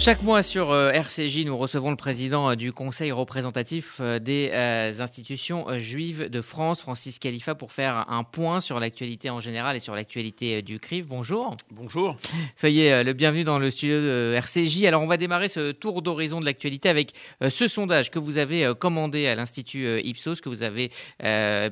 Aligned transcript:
Chaque 0.00 0.22
mois 0.22 0.42
sur 0.42 0.70
euh, 0.70 0.92
RCJ, 0.92 1.44
nous 1.44 1.58
recevons 1.58 1.90
le 1.90 1.96
président 1.96 2.48
euh, 2.48 2.54
du 2.54 2.72
Conseil 2.72 3.12
représentatif 3.12 3.98
euh, 4.00 4.18
des 4.18 4.50
institutions 4.98 5.66
juives 5.78 6.30
de 6.30 6.40
France, 6.40 6.80
Francis 6.80 7.18
Khalifa, 7.18 7.54
pour 7.54 7.70
faire 7.70 8.06
un 8.08 8.24
point 8.24 8.62
sur 8.62 8.80
l'actualité 8.80 9.28
en 9.28 9.40
général 9.40 9.76
et 9.76 9.80
sur 9.80 9.94
l'actualité 9.94 10.62
du 10.62 10.80
CRIF. 10.80 11.06
Bonjour. 11.06 11.54
Bonjour. 11.70 12.16
Soyez 12.56 13.04
le 13.04 13.12
bienvenu 13.12 13.44
dans 13.44 13.58
le 13.58 13.70
studio 13.70 13.96
de 13.96 14.32
RCJ. 14.36 14.84
Alors, 14.84 15.02
on 15.02 15.06
va 15.06 15.18
démarrer 15.18 15.50
ce 15.50 15.70
tour 15.72 16.00
d'horizon 16.00 16.40
de 16.40 16.46
l'actualité 16.46 16.88
avec 16.88 17.12
ce 17.46 17.68
sondage 17.68 18.10
que 18.10 18.18
vous 18.18 18.38
avez 18.38 18.72
commandé 18.78 19.26
à 19.26 19.34
l'Institut 19.34 20.00
Ipsos, 20.00 20.40
que 20.40 20.48
vous 20.48 20.62
avez 20.62 20.90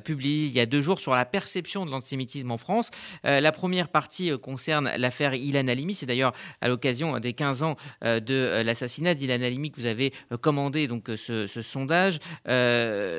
publié 0.03 0.45
il 0.45 0.51
y 0.51 0.59
a 0.59 0.65
deux 0.65 0.81
jours 0.81 0.99
sur 0.99 1.15
la 1.15 1.25
perception 1.25 1.85
de 1.85 1.91
l'antisémitisme 1.91 2.51
en 2.51 2.57
France. 2.57 2.91
La 3.23 3.51
première 3.51 3.89
partie 3.89 4.31
concerne 4.39 4.91
l'affaire 4.97 5.33
Ilan 5.33 5.67
Halimi. 5.67 5.95
C'est 5.95 6.05
d'ailleurs 6.05 6.33
à 6.61 6.67
l'occasion 6.67 7.19
des 7.19 7.33
15 7.33 7.63
ans 7.63 7.75
de 8.19 8.33
euh, 8.33 8.63
l'assassinat 8.63 9.13
d'Ilan 9.13 9.41
Halimi 9.41 9.71
que 9.71 9.79
vous 9.79 9.85
avez 9.85 10.13
euh, 10.31 10.37
commandé 10.37 10.87
donc 10.87 11.09
euh, 11.09 11.17
ce, 11.17 11.61
sondage. 11.61 12.19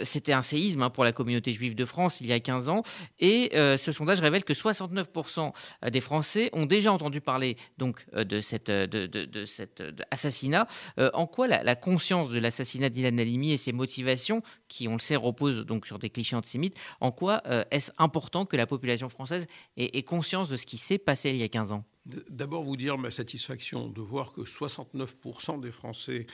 C'était 0.04 0.32
un 0.32 0.42
séisme 0.42 0.82
hein, 0.82 0.90
pour 0.90 1.04
la 1.04 1.12
communauté 1.12 1.52
juive 1.52 1.74
de 1.74 1.84
France 1.84 2.20
il 2.20 2.26
y 2.26 2.32
a 2.32 2.40
15 2.40 2.68
ans 2.68 2.82
et 3.18 3.50
ce 3.54 3.92
sondage 3.92 4.20
révèle 4.20 4.44
que 4.44 4.52
69% 4.52 5.52
des 5.90 6.00
Français 6.00 6.50
ont 6.52 6.66
déjà 6.66 6.92
entendu 6.92 7.20
parler 7.20 7.56
donc 7.78 8.04
de, 8.14 8.40
cette, 8.40 8.70
de, 8.70 9.44
cet 9.44 9.82
assassinat. 10.10 10.66
en 11.12 11.26
quoi 11.26 11.46
la, 11.46 11.74
conscience 11.76 12.30
de 12.30 12.38
l'assassinat 12.38 12.88
d'Ilan 12.88 13.18
Halimi 13.18 13.52
et 13.52 13.56
ses 13.56 13.72
motivations, 13.72 14.42
qui 14.68 14.88
on 14.88 14.94
le 14.94 15.00
sait 15.00 15.16
reposent 15.16 15.66
donc 15.66 15.86
sur 15.86 15.98
des 15.98 16.10
clichés 16.10 16.36
antisémites, 16.36 16.76
en 17.00 17.12
quoi 17.12 17.42
est-ce 17.70 17.92
important 17.98 18.46
que 18.46 18.56
la 18.56 18.66
population 18.66 19.08
française 19.08 19.46
ait, 19.76 19.96
ait 19.96 20.02
conscience 20.02 20.48
de 20.48 20.56
ce 20.56 20.66
qui 20.66 20.78
s'est 20.78 20.98
passé 20.98 21.30
il 21.30 21.36
y 21.36 21.42
a 21.42 21.48
15 21.48 21.72
ans? 21.72 21.84
D'abord, 22.28 22.64
vous 22.64 22.76
dire 22.76 22.98
ma 22.98 23.10
satisfaction 23.10 23.88
de 23.88 24.00
voir 24.00 24.32
que 24.32 24.42
69% 24.42 25.60
des 25.60 25.70
Français 25.70 26.26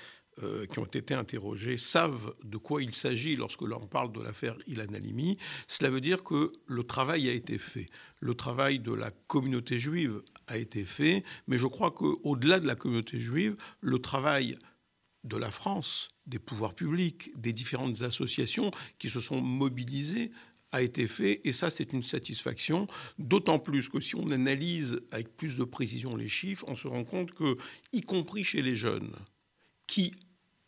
euh, 0.42 0.66
qui 0.66 0.78
ont 0.78 0.84
été 0.84 1.14
interrogés 1.14 1.78
savent 1.78 2.34
de 2.44 2.58
quoi 2.58 2.82
il 2.82 2.94
s'agit 2.94 3.36
lorsque 3.36 3.62
l'on 3.62 3.80
parle 3.80 4.12
de 4.12 4.20
l'affaire 4.20 4.58
Ilan 4.66 4.92
Halimi. 4.92 5.38
Cela 5.66 5.88
veut 5.88 6.02
dire 6.02 6.24
que 6.24 6.52
le 6.66 6.84
travail 6.84 7.30
a 7.30 7.32
été 7.32 7.56
fait. 7.56 7.86
Le 8.20 8.34
travail 8.34 8.78
de 8.78 8.92
la 8.92 9.10
communauté 9.28 9.80
juive 9.80 10.20
a 10.46 10.58
été 10.58 10.84
fait, 10.84 11.24
mais 11.46 11.56
je 11.56 11.66
crois 11.66 11.90
qu'au-delà 11.90 12.60
de 12.60 12.66
la 12.66 12.74
communauté 12.74 13.18
juive, 13.18 13.56
le 13.80 13.98
travail 13.98 14.58
de 15.24 15.38
la 15.38 15.50
France, 15.50 16.08
des 16.26 16.38
pouvoirs 16.38 16.74
publics, 16.74 17.30
des 17.34 17.54
différentes 17.54 18.02
associations 18.02 18.70
qui 18.98 19.08
se 19.08 19.20
sont 19.20 19.40
mobilisées 19.40 20.32
a 20.72 20.82
été 20.82 21.06
fait 21.06 21.40
et 21.44 21.52
ça 21.52 21.70
c'est 21.70 21.92
une 21.92 22.02
satisfaction, 22.02 22.86
d'autant 23.18 23.58
plus 23.58 23.88
que 23.88 24.00
si 24.00 24.14
on 24.16 24.30
analyse 24.30 25.00
avec 25.10 25.36
plus 25.36 25.56
de 25.56 25.64
précision 25.64 26.16
les 26.16 26.28
chiffres, 26.28 26.64
on 26.68 26.76
se 26.76 26.88
rend 26.88 27.04
compte 27.04 27.32
que, 27.32 27.54
y 27.92 28.00
compris 28.00 28.44
chez 28.44 28.62
les 28.62 28.74
jeunes, 28.74 29.12
qui 29.86 30.14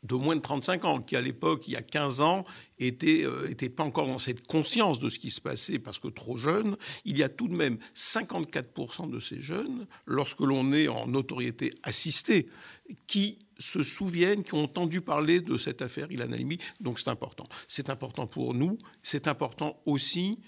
de 0.04 0.14
moins 0.14 0.36
de 0.36 0.40
35 0.40 0.84
ans, 0.84 1.02
qui 1.02 1.16
à 1.16 1.20
l'époque, 1.20 1.66
il 1.66 1.72
y 1.72 1.76
a 1.76 1.82
15 1.82 2.20
ans, 2.20 2.44
n'étaient 2.78 3.24
euh, 3.24 3.68
pas 3.74 3.82
encore 3.82 4.06
dans 4.06 4.20
cette 4.20 4.46
conscience 4.46 5.00
de 5.00 5.10
ce 5.10 5.18
qui 5.18 5.30
se 5.30 5.40
passait 5.40 5.78
parce 5.78 5.98
que 5.98 6.08
trop 6.08 6.36
jeunes, 6.36 6.76
il 7.04 7.18
y 7.18 7.22
a 7.22 7.28
tout 7.28 7.48
de 7.48 7.54
même 7.54 7.78
54% 7.96 9.10
de 9.10 9.18
ces 9.18 9.40
jeunes, 9.40 9.86
lorsque 10.06 10.40
l'on 10.40 10.72
est 10.72 10.88
en 10.88 11.08
notoriété 11.08 11.70
assistée, 11.82 12.48
qui 13.06 13.38
se 13.58 13.82
souviennent, 13.82 14.44
qui 14.44 14.54
ont 14.54 14.64
entendu 14.64 15.00
parler 15.00 15.40
de 15.40 15.56
cette 15.56 15.82
affaire 15.82 16.10
Ilan 16.10 16.32
Halimi. 16.32 16.58
Donc 16.80 16.98
c'est 16.98 17.08
important. 17.08 17.48
C'est 17.66 17.90
important 17.90 18.26
pour 18.26 18.54
nous, 18.54 18.78
c'est 19.02 19.28
important 19.28 19.80
aussi 19.86 20.40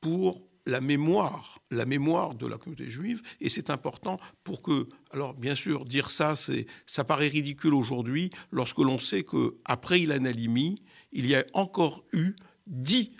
pour 0.00 0.48
la 0.66 0.82
mémoire, 0.82 1.60
la 1.70 1.86
mémoire 1.86 2.34
de 2.34 2.46
la 2.46 2.58
communauté 2.58 2.90
juive, 2.90 3.22
et 3.40 3.48
c'est 3.48 3.70
important 3.70 4.20
pour 4.44 4.60
que, 4.60 4.86
alors 5.12 5.32
bien 5.32 5.54
sûr, 5.54 5.86
dire 5.86 6.10
ça, 6.10 6.36
c'est, 6.36 6.66
ça 6.84 7.04
paraît 7.04 7.28
ridicule 7.28 7.72
aujourd'hui, 7.72 8.30
lorsque 8.52 8.78
l'on 8.78 8.98
sait 8.98 9.22
que 9.22 9.56
après 9.64 10.00
Ilan 10.00 10.26
Halimi, 10.26 10.82
il 11.12 11.26
y 11.26 11.34
a 11.34 11.44
encore 11.54 12.04
eu 12.12 12.36
dix 12.66 13.12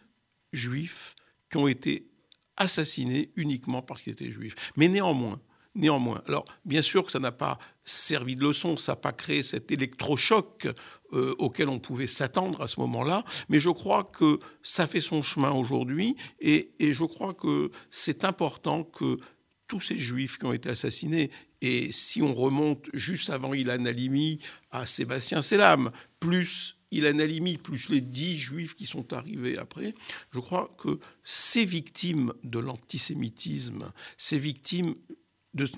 juifs 0.52 1.14
qui 1.50 1.56
ont 1.56 1.68
été 1.68 2.10
assassinés 2.58 3.32
uniquement 3.36 3.80
parce 3.80 4.02
qu'ils 4.02 4.12
étaient 4.12 4.30
juifs. 4.30 4.56
Mais 4.76 4.88
néanmoins, 4.88 5.40
néanmoins, 5.74 6.22
alors 6.26 6.44
bien 6.66 6.82
sûr 6.82 7.04
que 7.04 7.10
ça 7.10 7.18
n'a 7.18 7.32
pas 7.32 7.58
servi 7.88 8.36
de 8.36 8.42
leçon, 8.42 8.76
ça 8.76 8.92
n'a 8.92 8.96
pas 8.96 9.12
créé 9.12 9.42
cet 9.42 9.70
électrochoc 9.70 10.68
euh, 11.14 11.34
auquel 11.38 11.68
on 11.68 11.78
pouvait 11.78 12.06
s'attendre 12.06 12.60
à 12.60 12.68
ce 12.68 12.80
moment-là, 12.80 13.24
mais 13.48 13.60
je 13.60 13.70
crois 13.70 14.04
que 14.04 14.38
ça 14.62 14.86
fait 14.86 15.00
son 15.00 15.22
chemin 15.22 15.52
aujourd'hui 15.52 16.16
et, 16.40 16.74
je 16.80 17.04
crois 17.04 17.34
que 17.34 17.70
c'est 17.90 18.24
important 18.24 18.84
que 18.84 19.18
tous 19.66 19.80
ces 19.80 19.98
juifs 19.98 20.38
qui 20.38 20.46
ont 20.46 20.52
été 20.52 20.68
assassinés, 20.70 21.30
et 21.60 21.92
si 21.92 22.22
on 22.22 22.34
remonte 22.34 22.88
juste 22.94 23.30
avant 23.30 23.54
Ilan 23.54 23.84
Halimi 23.84 24.38
à 24.70 24.86
Sébastien 24.86 25.42
Selam, 25.42 25.90
plus 26.20 26.76
Ilan 26.90 27.18
Halimi, 27.18 27.58
plus 27.58 27.88
les 27.88 28.00
dix 28.00 28.36
juifs 28.36 28.74
qui 28.74 28.86
sont 28.86 29.12
arrivés 29.12 29.58
après, 29.58 29.94
je 30.32 30.40
crois 30.40 30.74
que 30.78 31.00
ces 31.24 31.64
victimes 31.64 32.32
de 32.44 32.58
l'antisémitisme, 32.58 33.92
ces 34.16 34.38
victimes 34.38 34.94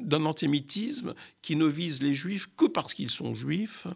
d'un 0.01 0.25
antisémitisme 0.25 1.15
qui 1.43 1.57
ne 1.57 1.67
vise 1.67 2.03
les 2.03 2.15
juifs 2.15 2.49
que 2.57 2.67
parce 2.67 2.95
qu'ils 2.95 3.11
sont 3.11 3.35
juifs, 3.35 3.87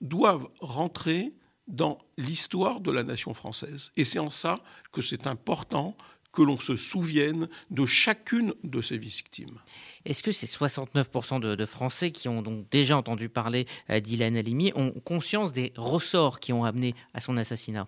doivent 0.00 0.48
rentrer 0.60 1.32
dans 1.68 1.98
l'histoire 2.18 2.80
de 2.80 2.90
la 2.90 3.02
nation 3.02 3.34
française. 3.34 3.90
Et 3.96 4.04
c'est 4.04 4.18
en 4.18 4.30
ça 4.30 4.60
que 4.90 5.02
c'est 5.02 5.26
important 5.26 5.96
que 6.32 6.42
l'on 6.42 6.58
se 6.58 6.76
souvienne 6.76 7.48
de 7.70 7.84
chacune 7.84 8.54
de 8.64 8.80
ces 8.80 8.96
victimes. 8.96 9.58
Est-ce 10.04 10.22
que 10.22 10.32
ces 10.32 10.46
69% 10.46 11.40
de, 11.40 11.66
Français 11.66 12.10
qui 12.10 12.28
ont 12.28 12.42
donc 12.42 12.68
déjà 12.70 12.96
entendu 12.96 13.28
parler 13.28 13.66
euh, 13.90 14.00
d'Ilan 14.00 14.34
Halimi 14.34 14.72
ont 14.74 14.92
conscience 15.04 15.52
des 15.52 15.72
ressorts 15.76 16.40
qui 16.40 16.52
ont 16.52 16.64
amené 16.64 16.94
à 17.12 17.20
son 17.20 17.36
assassinat? 17.36 17.86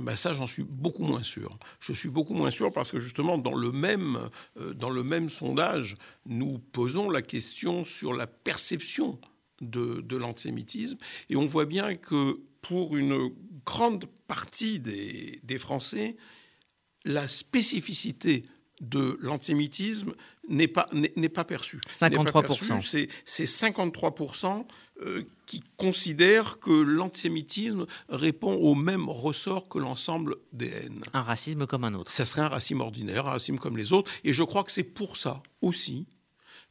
Ben 0.00 0.16
ça, 0.16 0.32
j'en 0.32 0.46
suis 0.46 0.62
beaucoup 0.62 1.02
moins 1.02 1.22
sûr. 1.22 1.58
Je 1.80 1.92
suis 1.92 2.08
beaucoup 2.08 2.34
moins 2.34 2.50
sûr 2.50 2.72
parce 2.72 2.90
que 2.90 3.00
justement, 3.00 3.38
dans 3.38 3.54
le 3.54 3.72
même, 3.72 4.30
euh, 4.58 4.74
dans 4.74 4.90
le 4.90 5.02
même 5.02 5.28
sondage, 5.28 5.94
nous 6.24 6.58
posons 6.58 7.10
la 7.10 7.22
question 7.22 7.84
sur 7.84 8.12
la 8.12 8.26
perception 8.26 9.18
de, 9.60 10.00
de 10.00 10.16
l'antisémitisme. 10.16 10.98
Et 11.30 11.36
on 11.36 11.46
voit 11.46 11.66
bien 11.66 11.96
que 11.96 12.40
pour 12.62 12.96
une 12.96 13.32
grande 13.64 14.06
partie 14.26 14.78
des, 14.78 15.40
des 15.42 15.58
Français, 15.58 16.16
la 17.04 17.28
spécificité 17.28 18.44
de 18.80 19.16
l'antisémitisme 19.20 20.14
n'est 20.48 20.68
pas, 20.68 20.88
n'est, 20.92 21.28
pas 21.28 21.44
perçue. 21.44 21.80
53%. 21.90 23.08
C'est 23.24 23.44
53% 23.44 24.46
euh, 24.46 24.62
qui 25.46 25.62
considèrent 25.76 26.58
que 26.58 26.70
l'antisémitisme 26.70 27.86
répond 28.08 28.54
au 28.54 28.74
même 28.74 29.08
ressort 29.08 29.68
que 29.68 29.78
l'ensemble 29.78 30.36
des 30.52 30.68
haines. 30.68 31.02
Un 31.12 31.22
racisme 31.22 31.66
comme 31.66 31.84
un 31.84 31.94
autre. 31.94 32.10
Ça 32.10 32.24
serait 32.24 32.42
un 32.42 32.48
racisme 32.48 32.80
ordinaire, 32.80 33.26
un 33.26 33.32
racisme 33.32 33.58
comme 33.58 33.76
les 33.76 33.92
autres. 33.92 34.10
Et 34.24 34.32
je 34.32 34.42
crois 34.42 34.64
que 34.64 34.72
c'est 34.72 34.82
pour 34.82 35.16
ça 35.16 35.42
aussi 35.60 36.06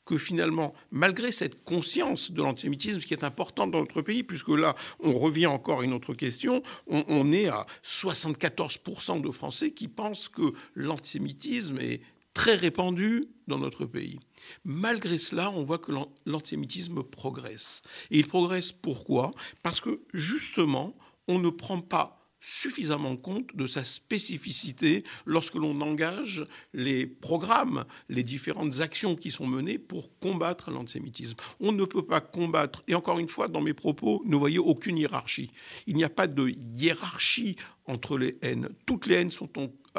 que 0.05 0.17
finalement, 0.17 0.73
malgré 0.91 1.31
cette 1.31 1.63
conscience 1.63 2.31
de 2.31 2.41
l'antisémitisme 2.41 3.01
qui 3.01 3.13
est 3.13 3.23
importante 3.23 3.71
dans 3.71 3.79
notre 3.79 4.03
pays, 4.03 4.23
puisque 4.23 4.49
là, 4.49 4.75
on 4.99 5.13
revient 5.13 5.47
encore 5.47 5.81
à 5.81 5.83
une 5.83 5.93
autre 5.93 6.13
question, 6.13 6.61
on, 6.87 7.33
est 7.33 7.47
à 7.47 7.65
74% 7.83 9.21
de 9.21 9.31
Français 9.31 9.71
qui 9.71 9.87
pensent 9.87 10.29
que 10.29 10.53
l'antisémitisme 10.75 11.79
est 11.79 12.01
très 12.35 12.53
répandu 12.53 13.23
dans 13.47 13.57
notre 13.57 13.85
pays. 13.85 14.19
Malgré 14.63 15.17
cela, 15.17 15.49
on 15.49 15.63
voit 15.63 15.79
que 15.79 15.91
l'antisémitisme 16.27 17.01
progresse. 17.01 17.81
Et 18.11 18.19
il 18.19 18.27
progresse 18.27 18.71
pourquoi? 18.71 19.31
Parce 19.63 19.79
que 19.81 20.01
justement, 20.13 20.95
on 21.27 21.39
ne 21.39 21.49
prend 21.49 21.81
pas 21.81 22.24
suffisamment 22.45 23.17
compte 23.17 23.55
de 23.55 23.65
sa 23.65 23.83
spécificité 23.83 25.03
lorsque 25.25 25.55
l'on 25.55 25.81
engage 25.81 26.45
les 26.73 27.07
programmes, 27.07 27.85
les 28.07 28.21
différentes 28.21 28.81
actions 28.81 29.15
qui 29.15 29.31
sont 29.31 29.47
menées 29.47 29.79
pour 29.79 30.15
combattre 30.19 30.69
l'antisémitisme. 30.69 31.37
On 31.59 31.71
ne 31.71 31.85
peut 31.85 32.05
pas 32.05 32.21
combattre, 32.21 32.83
et 32.87 32.93
encore 32.93 33.17
une 33.17 33.27
fois, 33.27 33.47
dans 33.47 33.61
mes 33.61 33.73
propos, 33.73 34.21
ne 34.25 34.35
voyez 34.35 34.59
aucune 34.59 34.97
hiérarchie. 34.97 35.49
Il 35.87 35.95
n'y 35.95 36.03
a 36.03 36.09
pas 36.09 36.27
de 36.27 36.49
hiérarchie 36.49 37.55
entre 37.85 38.15
les 38.15 38.37
haines. 38.43 38.69
Toutes 38.85 39.07
les 39.07 39.15
haines 39.15 39.31
sont, 39.31 39.49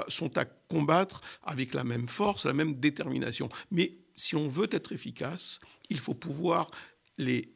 sont 0.06 0.38
à 0.38 0.44
combattre 0.44 1.22
avec 1.42 1.74
la 1.74 1.82
même 1.82 2.06
force, 2.06 2.46
la 2.46 2.52
même 2.52 2.74
détermination. 2.74 3.48
Mais 3.72 3.98
si 4.14 4.36
on 4.36 4.48
veut 4.48 4.68
être 4.70 4.92
efficace, 4.92 5.58
il 5.90 5.98
faut 5.98 6.14
pouvoir 6.14 6.70
les 7.18 7.55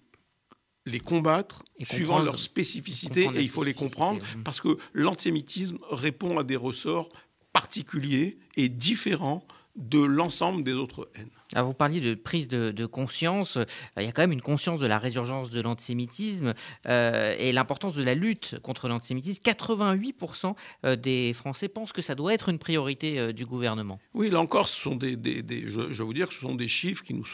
les 0.86 1.00
combattre 1.00 1.62
suivant 1.82 2.20
leurs 2.20 2.40
spécificités 2.40 3.28
et 3.34 3.40
il 3.40 3.50
faut 3.50 3.64
les 3.64 3.74
comprendre 3.74 4.20
parce 4.44 4.60
que 4.60 4.78
l'antisémitisme 4.92 5.78
répond 5.90 6.38
à 6.38 6.44
des 6.44 6.56
ressorts 6.56 7.08
particuliers 7.52 8.38
et 8.56 8.68
différents 8.68 9.46
de 9.76 10.00
l'ensemble 10.00 10.64
des 10.64 10.72
autres 10.72 11.08
haines. 11.14 11.30
Alors 11.54 11.68
vous 11.68 11.74
parliez 11.74 12.00
de 12.00 12.14
prise 12.14 12.48
de, 12.48 12.86
conscience. 12.86 13.56
Euh, 13.56 13.64
il 13.96 14.04
y 14.04 14.06
a 14.06 14.12
quand 14.12 14.22
même 14.22 14.32
une 14.32 14.42
conscience 14.42 14.80
de 14.80 14.86
la 14.86 14.98
résurgence 14.98 15.50
de 15.50 15.60
l'antisémitisme 15.60 16.54
euh, 16.86 17.34
et 17.38 17.52
l'importance 17.52 17.94
de 17.94 18.02
la 18.02 18.14
lutte 18.14 18.58
contre 18.60 18.88
l'antisémitisme. 18.88 19.42
88% 19.42 20.54
euh, 20.84 20.96
des 20.96 21.32
Français 21.32 21.68
pensent 21.68 21.92
que 21.92 22.02
ça 22.02 22.14
doit 22.14 22.34
être 22.34 22.48
une 22.48 22.58
priorité 22.58 23.32
du 23.32 23.46
gouvernement. 23.46 23.98
Oui, 24.14 24.30
là 24.30 24.40
encore, 24.40 24.68
ce 24.68 24.80
sont 24.80 24.96
des, 24.96 25.16
je, 25.16 25.80
vais 25.80 26.04
vous 26.04 26.14
dire 26.14 26.28
que 26.28 26.34
ce 26.34 26.40
sont 26.40 26.54
des 26.54 26.68
chiffres 26.68 27.02
qui 27.02 27.14
nous, 27.14 27.24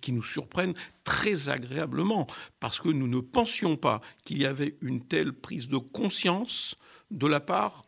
qui 0.00 0.12
nous 0.12 0.22
surprennent 0.22 0.74
très 1.04 1.48
agréablement 1.48 2.26
parce 2.60 2.80
que 2.80 2.88
nous 2.88 3.08
ne 3.08 3.20
pensions 3.20 3.76
pas 3.76 4.00
qu'il 4.24 4.38
y 4.38 4.46
avait 4.46 4.76
une 4.80 5.04
telle 5.04 5.32
prise 5.32 5.68
de 5.68 5.78
conscience 5.78 6.74
de 7.10 7.26
la 7.26 7.40
part 7.40 7.82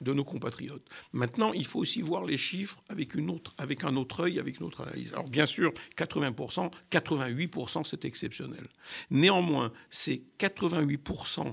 de 0.00 0.12
nos 0.12 0.24
compatriotes. 0.24 0.86
Maintenant, 1.12 1.52
il 1.52 1.66
faut 1.66 1.80
aussi 1.80 2.02
voir 2.02 2.24
les 2.24 2.36
chiffres 2.36 2.82
avec, 2.88 3.14
une 3.14 3.30
autre, 3.30 3.54
avec 3.58 3.84
un 3.84 3.96
autre 3.96 4.20
œil, 4.24 4.38
avec 4.38 4.60
une 4.60 4.66
autre 4.66 4.82
analyse. 4.82 5.12
Alors 5.12 5.28
bien 5.28 5.46
sûr, 5.46 5.72
80%, 5.96 6.70
88%, 6.90 7.84
c'est 7.84 8.04
exceptionnel. 8.04 8.68
Néanmoins, 9.10 9.72
ces 9.90 10.24
88% 10.38 11.52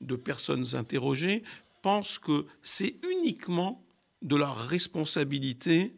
de 0.00 0.16
personnes 0.16 0.66
interrogées 0.74 1.42
pensent 1.82 2.18
que 2.18 2.46
c'est 2.62 2.96
uniquement 3.10 3.84
de 4.22 4.36
la 4.36 4.52
responsabilité 4.52 5.96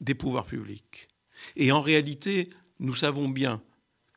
des 0.00 0.14
pouvoirs 0.14 0.46
publics. 0.46 1.08
Et 1.56 1.72
en 1.72 1.80
réalité, 1.80 2.50
nous 2.78 2.94
savons 2.94 3.28
bien 3.28 3.62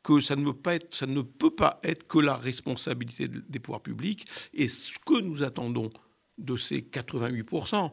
que 0.04 0.20
ça 0.20 0.36
ne 0.36 1.22
peut 1.22 1.56
pas 1.56 1.80
être 1.84 2.08
que 2.08 2.20
la 2.20 2.38
responsabilité 2.38 3.28
des 3.28 3.60
pouvoirs 3.60 3.82
publics. 3.82 4.28
Et 4.54 4.68
ce 4.68 4.92
que 5.06 5.20
nous 5.20 5.44
attendons 5.44 5.90
de 6.40 6.58
ces 6.58 6.80
88%, 6.80 7.92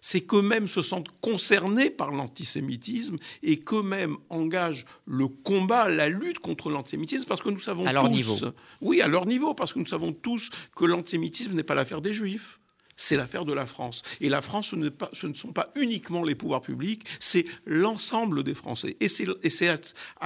c'est 0.00 0.20
qu'eux-mêmes 0.20 0.68
se 0.68 0.82
sentent 0.82 1.08
concernés 1.20 1.90
par 1.90 2.12
l'antisémitisme 2.12 3.16
et 3.42 3.58
qu'eux-mêmes 3.58 4.16
engagent 4.30 4.86
le 5.04 5.26
combat, 5.26 5.88
la 5.88 6.08
lutte 6.08 6.38
contre 6.38 6.70
l'antisémitisme, 6.70 7.24
parce 7.26 7.42
que 7.42 7.50
nous 7.50 7.58
savons 7.58 7.86
à 7.86 7.92
leur 7.92 8.08
niveau. 8.08 8.38
oui, 8.80 9.00
à 9.00 9.08
leur 9.08 9.26
niveau, 9.26 9.52
parce 9.54 9.72
que 9.72 9.80
nous 9.80 9.86
savons 9.86 10.12
tous 10.12 10.50
que 10.76 10.84
l'antisémitisme 10.84 11.54
n'est 11.54 11.64
pas 11.64 11.74
l'affaire 11.74 12.00
des 12.00 12.12
Juifs. 12.12 12.60
C'est 12.96 13.16
l'affaire 13.16 13.44
de 13.44 13.52
la 13.52 13.66
France. 13.66 14.02
Et 14.20 14.30
la 14.30 14.40
France, 14.40 14.68
ce, 14.68 14.88
pas, 14.88 15.10
ce, 15.12 15.26
ne 15.26 15.34
sont 15.34 15.52
pas 15.52 15.70
uniquement 15.74 16.22
les 16.22 16.34
pouvoirs 16.34 16.62
publics, 16.62 17.04
c'est 17.20 17.44
l'ensemble 17.66 18.42
des 18.42 18.54
Français. 18.54 18.96
Et 19.00 19.08
c'est 19.08 19.26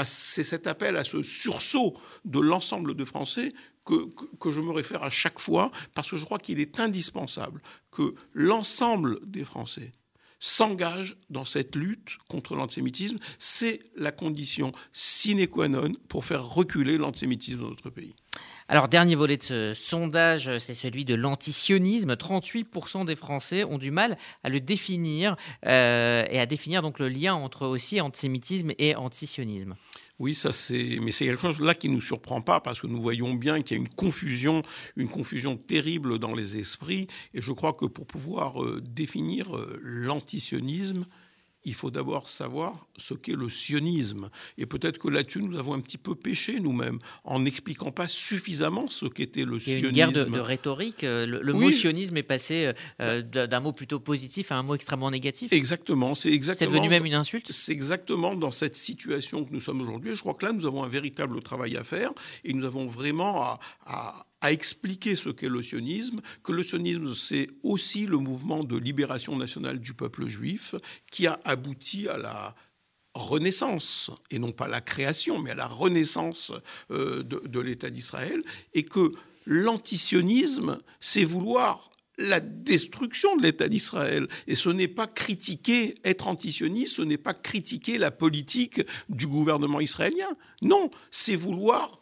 cet 0.04 0.66
appel 0.66 0.96
à 0.96 1.04
ce 1.04 1.22
sursaut 1.22 1.94
de 2.24 2.38
l'ensemble 2.38 2.94
des 2.94 3.06
Français 3.06 3.54
que, 4.38 4.50
je 4.50 4.60
me 4.60 4.70
réfère 4.70 5.02
à 5.02 5.10
chaque 5.10 5.38
fois, 5.38 5.70
parce 5.94 6.10
que 6.10 6.16
je 6.16 6.24
crois 6.24 6.38
qu'il 6.38 6.60
est 6.60 6.80
indispensable 6.80 7.62
que 7.90 8.14
l'ensemble 8.32 9.18
des 9.26 9.44
Français 9.44 9.92
s'engagent 10.42 11.16
dans 11.28 11.44
cette 11.44 11.76
lutte 11.76 12.16
contre 12.28 12.56
l'antisémitisme. 12.56 13.18
C'est 13.38 13.80
la 13.94 14.10
condition 14.10 14.72
sine 14.92 15.46
qua 15.46 15.68
non 15.68 15.92
pour 16.08 16.24
faire 16.24 16.46
reculer 16.46 16.96
l'antisémitisme 16.96 17.60
dans 17.60 17.68
notre 17.68 17.90
pays. 17.90 18.14
Alors, 18.68 18.86
dernier 18.86 19.16
volet 19.16 19.36
de 19.36 19.42
ce 19.42 19.74
sondage, 19.74 20.58
c'est 20.58 20.74
celui 20.74 21.04
de 21.04 21.16
l'antisionisme. 21.16 22.12
38% 22.12 23.04
des 23.04 23.16
Français 23.16 23.64
ont 23.64 23.78
du 23.78 23.90
mal 23.90 24.16
à 24.44 24.48
le 24.48 24.60
définir 24.60 25.34
euh, 25.66 26.24
et 26.30 26.38
à 26.38 26.46
définir 26.46 26.80
donc 26.80 27.00
le 27.00 27.08
lien 27.08 27.34
entre 27.34 27.66
aussi 27.66 28.00
antisémitisme 28.00 28.70
et 28.78 28.94
antisionisme. 28.94 29.74
Oui, 30.20 30.34
ça 30.34 30.52
c'est, 30.52 30.98
mais 31.02 31.12
c'est 31.12 31.24
quelque 31.24 31.40
chose 31.40 31.60
là 31.60 31.74
qui 31.74 31.88
nous 31.88 32.02
surprend 32.02 32.42
pas 32.42 32.60
parce 32.60 32.78
que 32.78 32.86
nous 32.86 33.00
voyons 33.00 33.32
bien 33.32 33.62
qu'il 33.62 33.78
y 33.78 33.80
a 33.80 33.82
une 33.82 33.88
confusion, 33.88 34.62
une 34.96 35.08
confusion 35.08 35.56
terrible 35.56 36.18
dans 36.18 36.34
les 36.34 36.58
esprits. 36.58 37.06
Et 37.32 37.40
je 37.40 37.50
crois 37.52 37.72
que 37.72 37.86
pour 37.86 38.06
pouvoir 38.06 38.62
euh, 38.62 38.82
définir 38.82 39.56
euh, 39.56 39.80
l'antisionisme, 39.82 41.06
il 41.70 41.74
faut 41.74 41.90
d'abord 41.90 42.28
savoir 42.28 42.88
ce 42.96 43.14
qu'est 43.14 43.36
le 43.36 43.48
sionisme. 43.48 44.28
Et 44.58 44.66
peut-être 44.66 44.98
que 44.98 45.08
là-dessus, 45.08 45.40
nous 45.40 45.56
avons 45.56 45.74
un 45.74 45.80
petit 45.80 45.98
peu 45.98 46.16
péché 46.16 46.58
nous-mêmes, 46.58 46.98
en 47.22 47.38
n'expliquant 47.38 47.92
pas 47.92 48.08
suffisamment 48.08 48.90
ce 48.90 49.06
qu'était 49.06 49.44
le 49.44 49.60
sionisme. 49.60 49.86
Il 49.90 49.96
y 49.96 50.02
a 50.02 50.06
une 50.06 50.12
guerre 50.12 50.26
de, 50.26 50.40
rhétorique. 50.40 51.04
Euh, 51.04 51.26
le, 51.26 51.52
mot 51.52 51.70
sionisme 51.70 52.16
est 52.16 52.24
passé 52.24 52.72
euh, 53.00 53.22
d'un 53.22 53.60
mot 53.60 53.72
plutôt 53.72 54.00
positif 54.00 54.50
à 54.50 54.56
un 54.56 54.64
mot 54.64 54.74
extrêmement 54.74 55.12
négatif. 55.12 55.52
Exactement. 55.52 56.16
C'est 56.16 56.32
exactement. 56.32 56.68
C'est 56.68 56.74
devenu 56.74 56.88
même 56.88 57.06
une 57.06 57.14
insulte 57.14 57.52
C'est 57.52 57.72
exactement 57.72 58.34
dans 58.34 58.50
cette 58.50 58.74
situation 58.74 59.44
que 59.44 59.52
nous 59.52 59.60
sommes 59.60 59.80
aujourd'hui. 59.80 60.16
Je 60.16 60.20
crois 60.20 60.34
que 60.34 60.44
là, 60.44 60.52
nous 60.52 60.66
avons 60.66 60.82
un 60.82 60.88
véritable 60.88 61.40
travail 61.40 61.76
à 61.76 61.84
faire 61.84 62.10
et 62.44 62.52
nous 62.52 62.66
avons 62.66 62.88
vraiment 62.88 63.44
à 63.44 63.60
à 63.86 64.26
expliquer 64.48 65.16
ce 65.16 65.28
qu'est 65.28 65.48
le 65.48 65.62
sionisme, 65.62 66.20
que 66.42 66.52
le 66.52 66.62
sionisme, 66.62 67.14
c'est 67.14 67.48
aussi 67.62 68.06
le 68.06 68.16
mouvement 68.16 68.64
de 68.64 68.76
libération 68.76 69.36
nationale 69.36 69.80
du 69.80 69.92
peuple 69.92 70.26
juif 70.26 70.74
qui 71.10 71.26
a 71.26 71.38
abouti 71.44 72.08
à 72.08 72.16
la 72.16 72.54
renaissance, 73.14 74.10
et 74.30 74.38
non 74.38 74.52
pas 74.52 74.68
la 74.68 74.80
création, 74.80 75.38
mais 75.38 75.50
à 75.50 75.54
la 75.54 75.66
renaissance 75.66 76.52
euh, 76.90 77.22
de, 77.22 77.60
l'État 77.60 77.90
d'Israël, 77.90 78.42
et 78.72 78.84
que 78.84 79.12
l'antisionisme, 79.46 80.78
c'est 81.00 81.24
vouloir 81.24 81.90
la 82.18 82.40
destruction 82.40 83.36
de 83.36 83.42
l'État 83.42 83.68
d'Israël. 83.68 84.28
Et 84.46 84.54
ce 84.54 84.68
n'est 84.68 84.88
pas 84.88 85.06
critiquer, 85.06 85.96
être 86.04 86.28
antisioniste, 86.28 86.96
ce 86.96 87.02
n'est 87.02 87.18
pas 87.18 87.34
critiquer 87.34 87.98
la 87.98 88.10
politique 88.10 88.82
du 89.08 89.26
gouvernement 89.26 89.80
israélien. 89.80 90.36
Non, 90.62 90.90
c'est 91.10 91.36
vouloir 91.36 91.98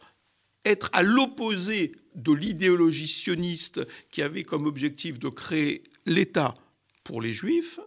être 0.65 0.89
à 0.93 1.03
l'opposé 1.03 1.93
de 2.19 2.31
l'idéologie 2.31 3.07
sioniste 3.07 3.81
qui 4.11 4.21
avait 4.21 4.43
comme 4.43 4.65
objectif 4.65 5.19
de 5.19 5.29
créer 5.29 5.83
l'État 6.05 6.55
pour 7.03 7.21
les 7.21 7.33
Juifs, 7.33 7.79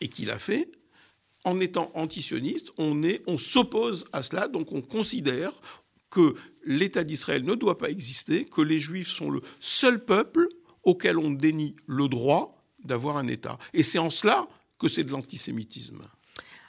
et 0.00 0.08
qui 0.08 0.24
l'a 0.24 0.38
fait, 0.38 0.70
en 1.44 1.60
étant 1.60 1.90
antisioniste, 1.94 2.70
on, 2.78 3.00
on 3.26 3.38
s'oppose 3.38 4.04
à 4.12 4.22
cela, 4.22 4.48
donc 4.48 4.72
on 4.72 4.82
considère 4.82 5.52
que 6.10 6.34
l'État 6.64 7.04
d'Israël 7.04 7.44
ne 7.44 7.54
doit 7.54 7.78
pas 7.78 7.90
exister, 7.90 8.44
que 8.44 8.60
les 8.60 8.78
Juifs 8.78 9.08
sont 9.08 9.30
le 9.30 9.40
seul 9.60 10.04
peuple 10.04 10.48
auquel 10.82 11.18
on 11.18 11.30
dénie 11.30 11.76
le 11.86 12.08
droit 12.08 12.64
d'avoir 12.84 13.16
un 13.16 13.28
État. 13.28 13.58
Et 13.74 13.82
c'est 13.82 13.98
en 13.98 14.10
cela 14.10 14.48
que 14.78 14.88
c'est 14.88 15.04
de 15.04 15.10
l'antisémitisme. 15.10 16.02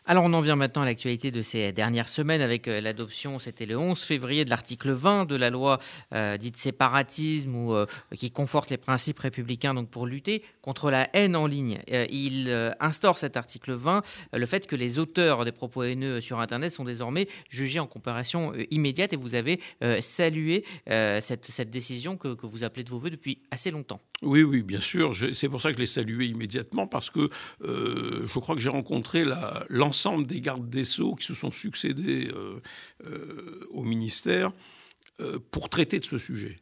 Alors 0.09 0.23
on 0.23 0.33
en 0.33 0.41
vient 0.41 0.55
maintenant 0.55 0.81
à 0.81 0.85
l'actualité 0.85 1.29
de 1.29 1.43
ces 1.43 1.71
dernières 1.71 2.09
semaines 2.09 2.41
avec 2.41 2.67
euh, 2.67 2.81
l'adoption, 2.81 3.37
c'était 3.37 3.67
le 3.67 3.77
11 3.77 4.01
février, 4.01 4.43
de 4.43 4.49
l'article 4.49 4.89
20 4.89 5.25
de 5.25 5.35
la 5.35 5.51
loi 5.51 5.77
euh, 6.15 6.35
dite 6.35 6.57
séparatisme 6.57 7.53
euh, 7.55 7.85
qui 8.15 8.31
conforte 8.31 8.71
les 8.71 8.77
principes 8.77 9.19
républicains 9.19 9.75
donc 9.75 9.91
pour 9.91 10.07
lutter 10.07 10.43
contre 10.63 10.89
la 10.89 11.15
haine 11.15 11.35
en 11.35 11.45
ligne. 11.45 11.77
il 12.09 12.73
instaure 12.79 13.19
cet 13.19 13.37
article 13.37 13.73
20 13.73 14.01
le 14.33 14.45
fait 14.47 14.65
que 14.65 14.75
les 14.75 14.97
auteurs 14.97 15.45
des 15.45 15.51
propos 15.51 15.83
haineux 15.83 16.21
sur 16.21 16.39
Internet 16.39 16.71
sont 16.71 16.85
désormais 16.85 17.27
jugés 17.51 17.79
en 17.79 17.85
comparaison 17.85 18.53
immédiate 18.71 19.13
et 19.13 19.15
vous 19.15 19.35
avez 19.35 19.59
salué 20.01 20.65
cette, 20.87 21.69
décision 21.69 22.17
que, 22.17 22.33
que, 22.33 22.47
vous 22.47 22.63
appelez 22.63 22.83
de 22.83 22.89
vos 22.89 22.97
voeux 22.97 23.11
depuis 23.11 23.43
assez 23.51 23.69
longtemps. 23.69 24.01
Oui, 24.21 24.43
oui, 24.43 24.63
bien 24.63 24.81
sûr. 24.81 25.13
C'est 25.33 25.47
pour 25.47 25.61
ça 25.61 25.69
que 25.69 25.75
je 25.75 25.79
l'ai 25.79 25.87
salué 25.87 26.25
immédiatement 26.25 26.87
parce 26.87 27.09
que 27.09 27.29
je 27.61 28.39
crois 28.39 28.55
que 28.55 28.61
j'ai 28.61 28.69
rencontré 28.69 29.23
l'ensemble 29.69 30.27
des 30.27 30.41
gardes 30.41 30.69
des 30.69 30.85
Sceaux 30.85 31.15
qui 31.15 31.25
se 31.25 31.33
sont 31.33 31.51
succédés 31.51 32.29
euh, 32.33 32.59
euh, 33.05 33.67
au 33.71 33.83
ministère 33.83 34.51
euh, 35.19 35.39
pour 35.51 35.69
traiter 35.69 35.99
de 35.99 36.05
ce 36.05 36.17
sujet. 36.17 36.57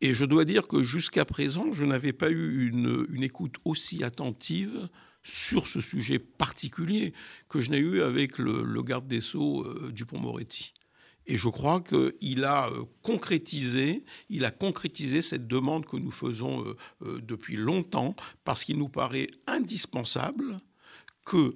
Et 0.00 0.14
je 0.14 0.24
dois 0.24 0.44
dire 0.44 0.66
que 0.66 0.82
jusqu'à 0.82 1.24
présent, 1.24 1.72
je 1.72 1.84
n'avais 1.84 2.12
pas 2.12 2.30
eu 2.30 2.68
une, 2.68 3.22
écoute 3.22 3.56
aussi 3.64 4.02
attentive 4.02 4.88
sur 5.22 5.66
ce 5.66 5.80
sujet 5.80 6.18
particulier 6.18 7.12
que 7.48 7.60
je 7.60 7.70
n'ai 7.70 7.78
eu 7.78 8.00
avec 8.00 8.38
le, 8.38 8.82
garde 8.82 9.06
des 9.06 9.20
Sceaux 9.20 9.66
Dupont-Moretti. 9.90 10.72
Et 11.30 11.36
je 11.36 11.48
crois 11.48 11.80
qu'il 11.80 12.44
a 12.44 12.68
concrétisé, 13.02 14.04
il 14.30 14.44
a 14.44 14.50
concrétisé 14.50 15.22
cette 15.22 15.46
demande 15.46 15.86
que 15.86 15.96
nous 15.96 16.10
faisons 16.10 16.74
depuis 17.00 17.54
longtemps, 17.54 18.16
parce 18.42 18.64
qu'il 18.64 18.78
nous 18.78 18.88
paraît 18.88 19.28
indispensable 19.46 20.58
que 21.24 21.54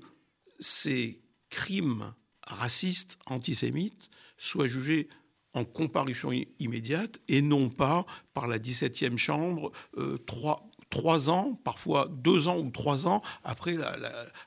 ces 0.61 1.21
crimes 1.51 2.15
racistes, 2.47 3.19
antisémites, 3.27 4.11
soient 4.39 4.69
jugés 4.69 5.09
en 5.55 5.65
comparution 5.65 6.31
immédiate 6.59 7.21
et 7.29 7.43
non 7.43 7.71
pas 7.71 8.07
par 8.35 8.47
la 8.47 8.59
17e 8.59 9.17
chambre 9.17 9.73
euh, 9.97 10.19
trois, 10.19 10.69
trois 10.91 11.31
ans, 11.31 11.59
parfois 11.65 12.09
deux 12.11 12.49
ans 12.49 12.59
ou 12.59 12.71
trois 12.71 13.07
ans 13.07 13.23
après, 13.45 13.77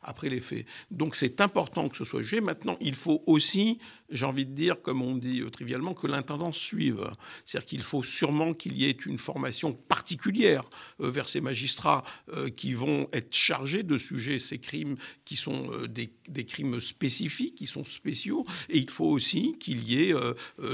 après 0.01 0.29
les 0.29 0.41
faits. 0.41 0.65
Donc 0.91 1.15
c'est 1.15 1.41
important 1.41 1.89
que 1.89 1.98
ce 1.98 2.05
soit 2.05 2.22
jugé. 2.22 2.41
Maintenant, 2.41 2.77
il 2.81 2.96
faut 2.96 3.24
aussi 3.25 3.79
j'ai 4.10 4.26
envie 4.26 4.46
de 4.46 4.54
dire, 4.54 4.82
comme 4.82 5.02
on 5.02 5.16
dit 5.16 5.42
euh, 5.42 5.50
trivialement, 5.50 5.94
que 5.94 6.08
l'intendance 6.08 6.58
suive. 6.58 7.10
C'est-à-dire 7.46 7.68
qu'il 7.68 7.82
faut 7.82 8.04
sûrement 8.04 8.54
qu'il 8.54 8.78
y 8.78 8.86
ait 8.86 8.98
une 9.06 9.18
formation 9.18 9.74
particulière 9.74 10.64
euh, 11.02 11.10
vers 11.10 11.28
ces 11.28 11.42
magistrats 11.42 12.04
euh, 12.34 12.50
qui 12.50 12.74
vont 12.74 13.08
être 13.14 13.36
chargés 13.36 13.84
de 13.84 13.98
sujets, 13.98 14.40
ces 14.40 14.60
crimes 14.60 14.96
qui 15.26 15.36
sont 15.36 15.72
des, 15.90 16.10
crimes 16.46 16.80
spécifiques, 16.80 17.56
qui 17.56 17.68
sont 17.68 17.84
spéciaux. 17.84 18.46
Et 18.70 18.78
il 18.78 18.90
faut 18.90 19.06
aussi 19.06 19.58
qu'il 19.60 19.84
y 19.84 20.10
ait 20.10 20.16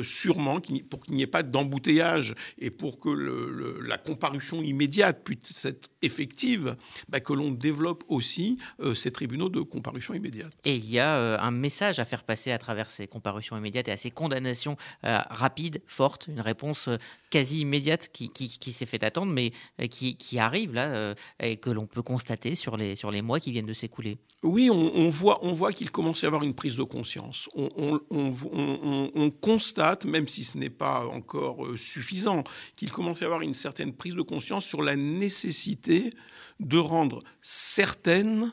sûrement, 0.03 0.59
pour 0.89 1.03
qu'il 1.03 1.15
n'y 1.15 1.23
ait 1.23 1.27
pas 1.27 1.43
d'embouteillage 1.43 2.35
et 2.59 2.69
pour 2.69 2.99
que 2.99 3.09
la 3.09 3.97
comparution 3.97 4.61
immédiate 4.61 5.23
puisse 5.23 5.53
cette 5.53 5.89
effective, 6.01 6.75
bah, 7.09 7.19
que 7.19 7.33
l'on 7.33 7.51
développe 7.51 8.03
aussi 8.07 8.57
ces 8.93 9.11
tribunaux 9.11 9.49
de 9.49 9.61
comparution 9.61 10.13
immédiate. 10.13 10.53
Et 10.65 10.75
il 10.75 10.89
y 10.89 10.99
a 10.99 11.41
un 11.41 11.51
message 11.51 11.99
à 11.99 12.05
faire 12.05 12.23
passer 12.23 12.51
à 12.51 12.57
travers 12.57 12.91
ces 12.91 13.07
comparutions 13.07 13.22
immédiates 13.51 13.87
et 13.87 13.91
à 13.91 13.97
ces 13.97 14.11
condamnations 14.11 14.77
euh, 15.03 15.19
rapides, 15.29 15.81
fortes, 15.87 16.27
une 16.27 16.41
réponse 16.41 16.89
quasi 17.29 17.61
immédiate 17.61 18.09
qui, 18.11 18.31
s'est 18.71 18.85
fait 18.85 19.03
attendre, 19.03 19.31
mais 19.31 19.51
qui, 19.89 20.17
qui 20.17 20.39
arrive 20.39 20.73
là 20.73 21.15
et 21.39 21.57
que 21.57 21.69
l'on 21.71 21.87
peut 21.87 22.03
constater 22.03 22.53
sur 22.55 22.77
les, 22.77 22.95
sur 22.95 23.09
les 23.09 23.21
mois 23.21 23.39
qui 23.39 23.51
viennent 23.51 23.65
de 23.65 23.73
s'écouler. 23.73 24.17
Oui, 24.43 24.69
on, 24.69 25.09
voit, 25.09 25.43
on 25.43 25.53
voit 25.53 25.73
qu'il 25.73 25.89
commence 25.89 26.23
à 26.23 26.25
y 26.25 26.27
avoir 26.27 26.43
une 26.43 26.53
prise 26.53 26.75
de 26.75 26.83
conscience. 26.83 27.49
On, 27.55 27.99
on 28.11 29.29
constate, 29.31 30.05
même 30.05 30.27
si 30.27 30.43
ce 30.43 30.57
n'est 30.57 30.69
pas 30.69 31.07
encore 31.07 31.65
suffisant, 31.75 32.43
qu'il 32.75 32.91
commence 32.91 33.21
à 33.21 33.23
y 33.23 33.25
avoir 33.25 33.41
une 33.41 33.55
certaine 33.55 33.93
prise 33.93 34.15
de 34.15 34.21
conscience 34.21 34.65
sur 34.65 34.83
la 34.83 34.95
nécessité 34.95 36.13
de 36.59 36.77
rendre 36.77 37.23
certaine 37.41 38.51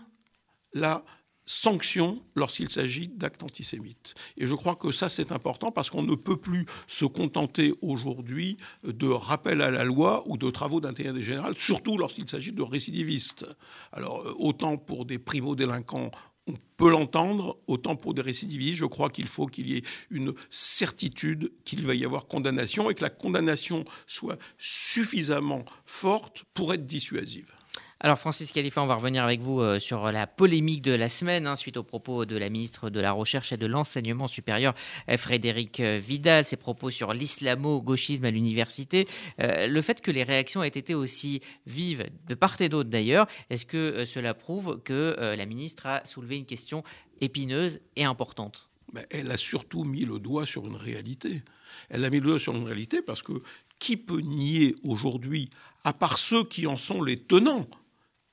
la 0.72 1.04
sanction 1.50 2.22
lorsqu'il 2.36 2.70
s'agit 2.70 3.08
d'actes 3.08 3.42
antisémites. 3.42 4.14
Et 4.36 4.46
je 4.46 4.54
crois 4.54 4.76
que 4.76 4.92
ça, 4.92 5.08
c'est 5.08 5.32
important 5.32 5.72
parce 5.72 5.90
qu'on 5.90 6.04
ne 6.04 6.14
peut 6.14 6.36
plus 6.36 6.64
se 6.86 7.04
contenter 7.04 7.72
aujourd'hui 7.82 8.56
de 8.84 9.08
rappels 9.08 9.60
à 9.60 9.72
la 9.72 9.82
loi 9.82 10.22
ou 10.26 10.36
de 10.36 10.48
travaux 10.48 10.80
d'intérêt 10.80 11.20
général, 11.20 11.54
surtout 11.58 11.98
lorsqu'il 11.98 12.28
s'agit 12.28 12.52
de 12.52 12.62
récidivistes. 12.62 13.46
Alors, 13.90 14.20
euh, 14.24 14.34
autant 14.38 14.76
pour 14.76 15.06
des 15.06 15.18
primo-délinquants, 15.18 16.12
on 16.46 16.54
peut 16.76 16.88
l'entendre, 16.88 17.58
autant 17.66 17.96
pour 17.96 18.14
des 18.14 18.22
récidivistes, 18.22 18.76
je 18.76 18.84
crois 18.84 19.10
qu'il 19.10 19.26
faut 19.26 19.46
qu'il 19.46 19.68
y 19.68 19.78
ait 19.78 19.84
une 20.08 20.34
certitude 20.50 21.50
qu'il 21.64 21.84
va 21.84 21.96
y 21.96 22.04
avoir 22.04 22.28
condamnation 22.28 22.90
et 22.90 22.94
que 22.94 23.02
la 23.02 23.10
condamnation 23.10 23.84
soit 24.06 24.38
suffisamment 24.56 25.64
forte 25.84 26.44
pour 26.54 26.72
être 26.72 26.86
dissuasive. 26.86 27.52
Alors 28.02 28.18
Francis 28.18 28.50
Khalifa, 28.50 28.82
on 28.82 28.86
va 28.86 28.94
revenir 28.94 29.24
avec 29.24 29.40
vous 29.40 29.60
euh, 29.60 29.78
sur 29.78 30.10
la 30.10 30.26
polémique 30.26 30.80
de 30.80 30.92
la 30.92 31.10
semaine 31.10 31.46
hein, 31.46 31.54
suite 31.54 31.76
aux 31.76 31.82
propos 31.82 32.24
de 32.24 32.34
la 32.38 32.48
ministre 32.48 32.88
de 32.88 32.98
la 32.98 33.12
Recherche 33.12 33.52
et 33.52 33.58
de 33.58 33.66
l'Enseignement 33.66 34.26
supérieur, 34.26 34.72
euh, 35.10 35.18
Frédéric 35.18 35.80
euh, 35.80 35.98
Vidal, 36.02 36.46
ses 36.46 36.56
propos 36.56 36.88
sur 36.88 37.12
l'islamo-gauchisme 37.12 38.24
à 38.24 38.30
l'université. 38.30 39.06
le 39.38 39.80
fait 39.82 40.00
que 40.00 40.10
les 40.10 40.22
réactions 40.22 40.62
aient 40.62 40.68
été 40.68 40.94
aussi 40.94 41.42
vives 41.66 42.06
de 42.26 42.34
part 42.34 42.58
et 42.62 42.70
d'autre 42.70 42.88
d'ailleurs, 42.88 43.26
est-ce 43.50 43.66
que 43.66 44.06
cela 44.06 44.32
prouve 44.32 44.80
que 44.82 45.34
la 45.36 45.46
ministre 45.46 45.86
a 45.86 46.04
soulevé 46.06 46.38
une 46.38 46.46
question 46.46 46.82
épineuse 47.20 47.80
et 47.96 48.04
importante? 48.04 48.70
Elle 49.10 49.30
a 49.30 49.36
surtout 49.36 49.84
mis 49.84 50.04
le 50.04 50.18
doigt 50.18 50.46
sur 50.46 50.66
une 50.66 50.76
réalité. 50.76 51.42
Elle 51.90 52.04
a 52.04 52.10
mis 52.10 52.20
le 52.20 52.28
doigt 52.28 52.38
sur 52.38 52.56
une 52.56 52.64
réalité 52.64 53.02
parce 53.02 53.22
que 53.22 53.42
qui 53.78 53.96
peut 53.96 54.20
nier 54.20 54.74
aujourd'hui, 54.84 55.50
à 55.84 55.92
part 55.92 56.18
ceux 56.18 56.44
qui 56.44 56.66
en 56.66 56.78
sont 56.78 57.02
les 57.02 57.18
tenants, 57.18 57.66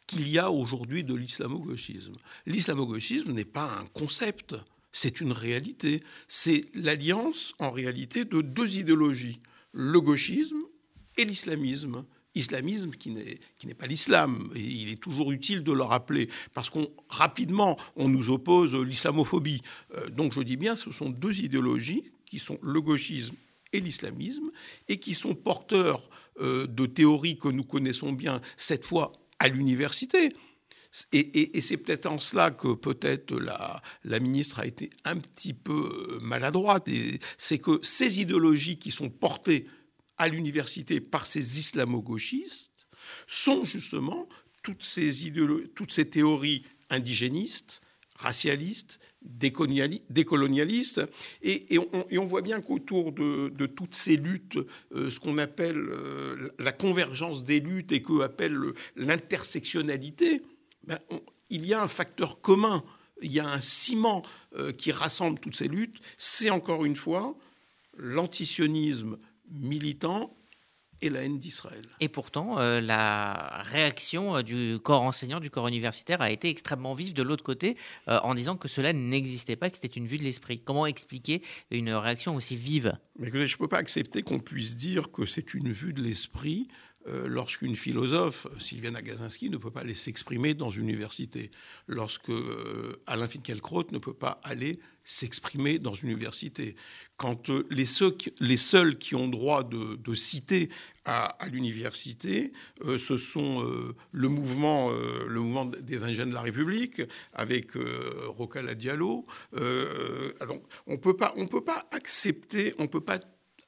qu'il 0.08 0.28
y 0.30 0.40
a 0.40 0.50
aujourd'hui 0.50 1.04
de 1.04 1.14
l'islamo-gauchisme. 1.14 2.16
L'islamo-gauchisme 2.46 3.34
n'est 3.34 3.46
pas 3.46 3.70
un 3.80 3.86
concept, 3.88 4.56
c'est 4.94 5.22
une 5.22 5.34
réalité. 5.34 6.02
C'est 6.28 6.66
l'alliance, 6.74 7.54
en 7.60 7.70
réalité, 7.70 8.26
de 8.26 8.42
deux 8.42 8.78
idéologies, 8.78 9.40
le 9.74 10.02
gauchisme 10.02 10.64
et 11.18 11.26
l'islamisme. 11.26 12.06
Islamisme 12.36 12.92
qui 12.92 13.10
n'est, 13.10 13.74
pas 13.74 13.88
l'islam. 13.88 14.52
il 14.56 14.90
est 14.90 15.02
toujours 15.02 15.32
utile 15.32 15.64
de 15.64 15.72
le 15.72 15.82
rappeler, 15.82 16.30
parce 16.54 16.70
qu'on 16.70 16.88
rapidement, 17.10 17.78
on 17.96 18.08
nous 18.08 18.30
oppose 18.30 18.76
l'islamophobie. 18.76 19.62
Euh, 19.96 20.10
donc 20.10 20.34
je 20.34 20.42
dis 20.42 20.56
bien, 20.56 20.76
ce 20.76 20.92
sont 20.92 21.10
deux 21.10 21.42
idéologies 21.42 22.04
qui 22.28 22.38
sont 22.38 22.60
le 22.62 22.80
gauchisme 22.80 23.36
et 23.74 23.80
l'islamisme, 23.80 24.52
et 24.88 25.00
qui 25.00 25.16
sont 25.16 25.34
porteurs 25.34 26.08
euh, 26.40 26.68
de 26.68 26.86
théories 26.86 27.40
que 27.40 27.48
nous 27.48 27.64
connaissons 27.64 28.14
bien, 28.14 28.40
cette 28.56 28.86
fois 28.86 29.14
à 29.40 29.48
l'université. 29.48 30.34
Et, 31.12 31.62
c'est 31.62 31.78
peut-être 31.78 32.08
en 32.08 32.20
cela 32.20 32.50
que 32.50 32.74
peut-être 32.74 33.38
la, 33.38 34.20
ministre 34.20 34.60
a 34.60 34.66
été 34.66 34.90
un 35.04 35.18
petit 35.18 35.54
peu 35.54 36.20
maladroite. 36.22 36.90
C'est 37.38 37.60
que 37.60 37.80
ces 37.84 38.22
idéologies 38.22 38.80
qui 38.80 38.92
sont 38.92 39.10
portées 39.10 39.68
à 40.18 40.28
l'université 40.28 41.00
par 41.00 41.28
ces 41.28 41.60
islamo-gauchistes 41.60 42.88
sont 43.28 43.64
justement 43.64 44.28
toutes 44.64 44.84
ces, 44.84 45.32
toutes 45.76 45.92
ces 45.92 46.10
théories 46.10 46.66
indigénistes, 46.90 47.82
racialistes, 48.18 49.00
décolonialistes. 49.22 51.02
Et, 51.42 51.76
et, 51.76 51.80
on, 52.18 52.26
voit 52.26 52.42
bien 52.42 52.62
qu'autour 52.62 53.12
de, 53.12 53.66
toutes 53.66 53.96
ces 53.96 54.16
luttes, 54.18 54.58
euh, 54.94 55.10
ce 55.10 55.20
qu'on 55.20 55.38
appelle 55.38 55.78
euh, 55.78 56.50
la 56.60 56.72
convergence 56.72 57.44
des 57.44 57.60
luttes 57.60 57.92
et 57.92 58.02
que 58.02 58.22
appelle 58.22 58.58
l'intersectionnalité, 58.96 60.42
ben, 60.86 61.00
il 61.50 61.66
y 61.66 61.74
a 61.74 61.82
un 61.82 61.88
facteur 61.88 62.42
commun, 62.42 62.84
il 63.22 63.32
y 63.32 63.40
a 63.40 63.50
un 63.50 63.62
ciment 63.62 64.24
euh, 64.56 64.72
qui 64.72 64.92
rassemble 64.92 65.40
toutes 65.40 65.56
ces 65.56 65.68
luttes. 65.68 66.00
C'est 66.18 66.50
encore 66.50 66.86
une 66.86 66.96
fois 66.96 67.36
l'antisionisme 67.98 69.18
militant 69.50 70.37
et 71.02 71.10
la 71.10 71.24
haine 71.24 71.38
d'Israël. 71.38 71.84
Et 72.00 72.10
pourtant, 72.10 72.60
euh, 72.60 72.82
la 72.82 73.62
réaction 73.64 74.38
euh, 74.38 74.42
du 74.42 74.80
corps 74.84 75.04
enseignant, 75.04 75.40
du 75.40 75.50
corps 75.50 75.68
universitaire 75.68 76.22
a 76.22 76.32
été 76.32 76.50
extrêmement 76.50 76.94
vive 76.94 77.14
de 77.14 77.24
l'autre 77.24 77.44
côté, 77.44 77.78
euh, 78.08 78.20
en 78.24 78.34
disant 78.34 78.58
que 78.58 78.68
cela 78.68 78.94
n'existait 78.94 79.56
pas, 79.56 79.70
que 79.70 79.78
c'était 79.80 79.88
une 79.88 80.08
vue 80.08 80.18
de 80.18 80.24
l'esprit. 80.24 80.60
Comment 80.64 80.86
expliquer 80.86 81.42
une 81.72 81.92
réaction 81.92 82.36
aussi 82.36 82.56
vive? 82.56 82.98
Mais 83.20 83.30
Je 83.32 83.38
ne 83.38 83.58
peux 83.58 83.68
pas 83.68 83.78
accepter 83.78 84.24
qu'on 84.24 84.40
puisse 84.40 84.76
dire 84.76 85.12
que 85.12 85.26
c'est 85.26 85.54
une 85.54 85.72
vue 85.72 85.94
de 85.94 86.02
l'esprit 86.02 86.68
lorsqu'une 87.26 87.76
philosophe, 87.76 88.48
Sylviane 88.60 88.96
Agazinski, 88.96 89.50
ne 89.50 89.58
peut 89.58 89.72
pas 89.72 89.82
aller 89.82 89.96
s'exprimer 89.96 90.54
dans 90.54 90.70
une 90.70 90.84
université, 90.84 91.50
lorsque 91.88 92.30
euh, 92.30 93.02
Alain 93.06 93.28
Finkielkraut 93.28 93.86
ne 93.92 93.98
peut 93.98 94.14
pas 94.14 94.40
aller 94.44 94.80
s'exprimer 95.04 95.80
dans 95.80 95.94
une 95.94 96.10
université, 96.10 96.76
quand 97.16 97.50
euh, 97.50 97.66
les, 97.70 97.86
seuls, 97.86 98.98
qui 98.98 99.16
ont 99.16 99.28
droit 99.28 99.64
de, 99.64 100.16
citer 100.16 100.70
à, 101.06 101.38
l'université, 101.50 102.52
ce 102.98 103.16
sont 103.16 103.66
le, 104.12 104.28
mouvement, 104.28 104.90
le 104.92 105.40
mouvement 105.40 105.66
des 105.66 106.04
ingénieurs 106.04 106.28
de 106.28 106.34
la 106.34 106.42
République, 106.42 107.02
avec 107.32 107.72
Rocala 108.28 108.76
Diallo. 108.76 109.24
alors, 109.54 110.58
on 110.88 110.94
ne 110.94 110.98
peut 110.98 111.64
pas 111.64 111.88
accepter, 111.92 112.76
on 112.78 112.88
peut 112.88 113.00
pas 113.00 113.20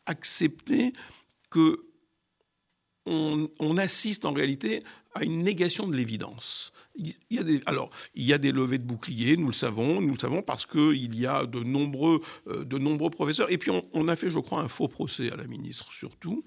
accepter 0.06 0.92
que 1.50 1.89
on, 3.10 3.78
assiste 3.78 4.26
en 4.26 4.34
réalité 4.34 4.84
à 5.16 5.24
une 5.24 5.42
négation 5.42 5.88
de 5.88 5.96
l'évidence. 5.96 6.72
Il 6.96 7.16
y 7.32 7.40
a 7.40 7.44
des, 7.44 7.62
alors, 7.66 7.90
il 8.14 8.26
y 8.26 8.34
a 8.34 8.38
des 8.38 8.52
levées 8.52 8.78
de 8.78 8.84
boucliers, 8.84 9.38
nous 9.38 9.48
le 9.48 9.54
savons, 9.54 10.02
nous 10.02 10.14
le 10.14 10.20
savons 10.20 10.42
parce 10.42 10.66
qu'il 10.66 11.18
y 11.18 11.26
a 11.26 11.46
de 11.46 11.60
nombreux, 11.64 12.22
euh, 12.48 12.66
de 12.66 12.78
nombreux 12.78 13.10
professeurs. 13.10 13.50
Et 13.52 13.58
puis, 13.58 13.72
on, 13.94 14.08
a 14.08 14.16
fait, 14.16 14.30
je 14.30 14.40
crois, 14.40 14.60
un 14.60 14.68
faux 14.68 14.88
procès 14.88 15.32
à 15.32 15.38
la 15.38 15.46
ministre, 15.46 15.92
surtout. 15.94 16.44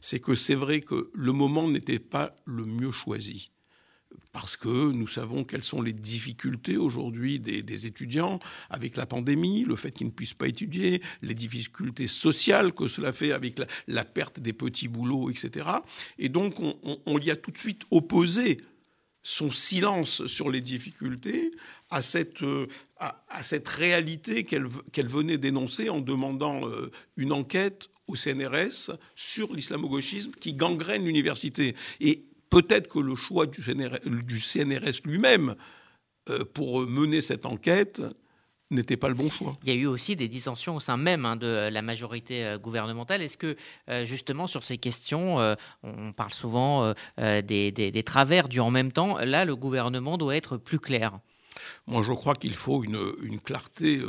C'est 0.00 0.20
que 0.20 0.34
c'est 0.34 0.54
vrai 0.54 0.80
que 0.80 1.10
le 1.12 1.32
moment 1.32 1.68
n'était 1.68 1.98
pas 1.98 2.34
le 2.46 2.64
mieux 2.64 2.92
choisi 2.92 3.50
parce 4.32 4.56
que 4.56 4.92
nous 4.92 5.08
savons 5.08 5.44
quelles 5.44 5.64
sont 5.64 5.82
les 5.82 5.92
difficultés 5.92 6.76
aujourd'hui 6.76 7.40
des, 7.40 7.86
étudiants 7.86 8.38
avec 8.68 8.96
la 8.96 9.06
pandémie, 9.06 9.64
le 9.64 9.76
fait 9.76 9.90
qu'ils 9.90 10.06
ne 10.06 10.12
puissent 10.12 10.34
pas 10.34 10.48
étudier, 10.48 11.02
les 11.22 11.34
difficultés 11.34 12.06
sociales 12.06 12.72
que 12.72 12.88
cela 12.88 13.12
fait 13.12 13.32
avec 13.32 13.60
la, 13.88 14.04
perte 14.04 14.40
des 14.40 14.52
petits 14.52 14.88
boulots, 14.88 15.30
etc. 15.30 15.68
Et 16.18 16.28
donc 16.28 16.56
on, 16.60 17.18
y 17.18 17.30
a 17.30 17.36
tout 17.36 17.50
de 17.50 17.58
suite 17.58 17.82
opposé 17.90 18.60
son 19.22 19.50
silence 19.50 20.26
sur 20.26 20.48
les 20.48 20.60
difficultés 20.60 21.50
à 21.90 22.00
cette, 22.00 22.44
à, 22.98 23.42
cette 23.42 23.68
réalité 23.68 24.44
qu'elle 24.44 25.08
venait 25.08 25.38
d'énoncer 25.38 25.88
en 25.90 26.00
demandant 26.00 26.66
euh, 26.66 26.90
une 27.16 27.32
enquête 27.32 27.90
au 28.06 28.16
CNRS 28.16 28.96
sur 29.14 29.52
l'islamo-gauchisme 29.52 30.32
qui 30.32 30.54
gangrène 30.54 31.04
l'université. 31.04 31.76
Et 32.00 32.24
peut-être 32.50 32.88
que 32.88 32.98
le 32.98 33.14
choix 33.14 33.46
du 33.46 33.62
CNRS, 33.62 35.00
lui-même 35.04 35.54
euh, 36.28 36.44
pour 36.44 36.80
mener 36.82 37.20
cette 37.20 37.46
enquête 37.46 38.02
n'était 38.72 38.96
pas 38.96 39.08
le 39.08 39.14
bon 39.14 39.30
choix. 39.30 39.56
Il 39.62 39.68
y 39.68 39.72
a 39.72 39.74
eu 39.74 39.86
aussi 39.86 40.14
des 40.14 40.28
dissensions 40.28 40.76
au 40.76 40.80
sein 40.80 40.96
même 40.96 41.24
hein, 41.24 41.34
de 41.36 41.68
la 41.72 41.82
majorité 41.82 42.44
euh, 42.44 42.58
gouvernementale. 42.58 43.22
Est-ce 43.22 43.38
que 43.38 43.56
euh, 43.88 44.04
justement 44.04 44.46
sur 44.46 44.62
ces 44.62 44.78
questions, 44.78 45.36
on 45.82 46.12
parle 46.12 46.32
souvent 46.32 46.92
des, 47.18 48.02
travers 48.04 48.48
du 48.48 48.60
en 48.60 48.70
même 48.70 48.92
temps, 48.92 49.18
là 49.18 49.44
le 49.44 49.56
gouvernement 49.56 50.18
doit 50.18 50.36
être 50.36 50.56
plus 50.56 50.78
clair 50.78 51.18
Moi 51.86 52.02
je 52.02 52.12
crois 52.12 52.34
qu'il 52.34 52.54
faut 52.54 52.84
une, 52.84 53.12
une 53.22 53.40
clarté 53.40 54.00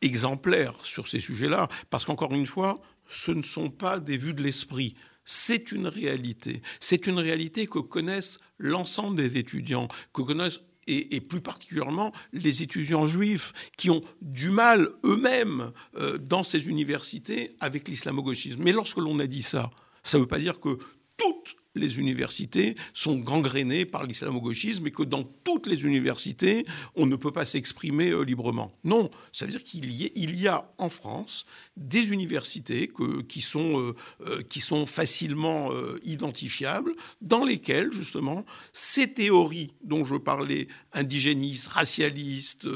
exemplaire 0.00 0.74
sur 0.82 1.08
ces 1.08 1.20
sujets-là, 1.20 1.68
parce 1.90 2.04
qu'encore 2.04 2.32
une 2.32 2.46
fois, 2.46 2.80
ce 3.08 3.30
ne 3.30 3.42
sont 3.42 3.70
pas 3.70 4.00
des 4.00 4.16
vues 4.16 4.34
de 4.34 4.42
l'esprit, 4.42 4.96
c'est 5.24 5.72
une 5.72 5.86
réalité. 5.86 6.62
C'est 6.80 7.06
une 7.06 7.18
réalité 7.18 7.66
que 7.66 7.78
connaissent 7.78 8.38
l'ensemble 8.58 9.16
des 9.16 9.38
étudiants, 9.38 9.88
que 10.12 10.22
connaissent 10.22 10.60
et, 10.86 11.20
plus 11.20 11.40
particulièrement 11.40 12.12
les 12.32 12.62
étudiants 12.62 13.06
juifs 13.06 13.52
qui 13.76 13.90
ont 13.90 14.02
du 14.20 14.50
mal 14.50 14.90
eux-mêmes 15.04 15.72
euh, 15.96 16.18
dans 16.18 16.44
ces 16.44 16.66
universités 16.66 17.56
avec 17.60 17.88
l'islamo-gauchisme. 17.88 18.60
Mais 18.62 18.72
lorsque 18.72 18.98
l'on 18.98 19.18
a 19.20 19.26
dit 19.26 19.42
ça, 19.42 19.70
ça 20.02 20.18
ne 20.18 20.22
veut 20.22 20.28
pas 20.28 20.38
dire 20.38 20.58
que 20.58 20.78
toutes 21.16 21.56
les 21.74 21.98
universités 21.98 22.76
sont 22.94 23.16
gangrénées 23.16 23.84
par 23.84 24.04
l'islamo-gauchisme 24.04 24.86
et 24.86 24.90
que 24.90 25.02
dans 25.02 25.22
toutes 25.22 25.66
les 25.66 25.84
universités, 25.84 26.66
on 26.94 27.06
ne 27.06 27.16
peut 27.16 27.32
pas 27.32 27.44
s'exprimer 27.44 28.10
euh, 28.10 28.22
librement. 28.22 28.72
Non, 28.84 29.10
ça 29.32 29.46
veut 29.46 29.52
dire 29.52 29.64
qu'il 29.64 29.90
y, 29.90 30.48
a 30.48 30.70
en 30.78 30.90
France 30.90 31.46
des 31.76 32.12
universités 32.12 32.90
qui, 33.28 33.40
sont, 33.40 33.80
euh, 33.80 33.94
euh, 34.26 34.42
qui 34.42 34.60
sont 34.60 34.86
facilement 34.86 35.70
identifiables, 36.02 36.94
dans 37.20 37.44
lesquelles, 37.44 37.92
justement, 37.92 38.44
ces 38.72 39.12
théories 39.12 39.72
dont 39.82 40.04
je 40.04 40.16
parlais, 40.16 40.68
indigénistes, 40.92 41.68
racialistes, 41.68 42.66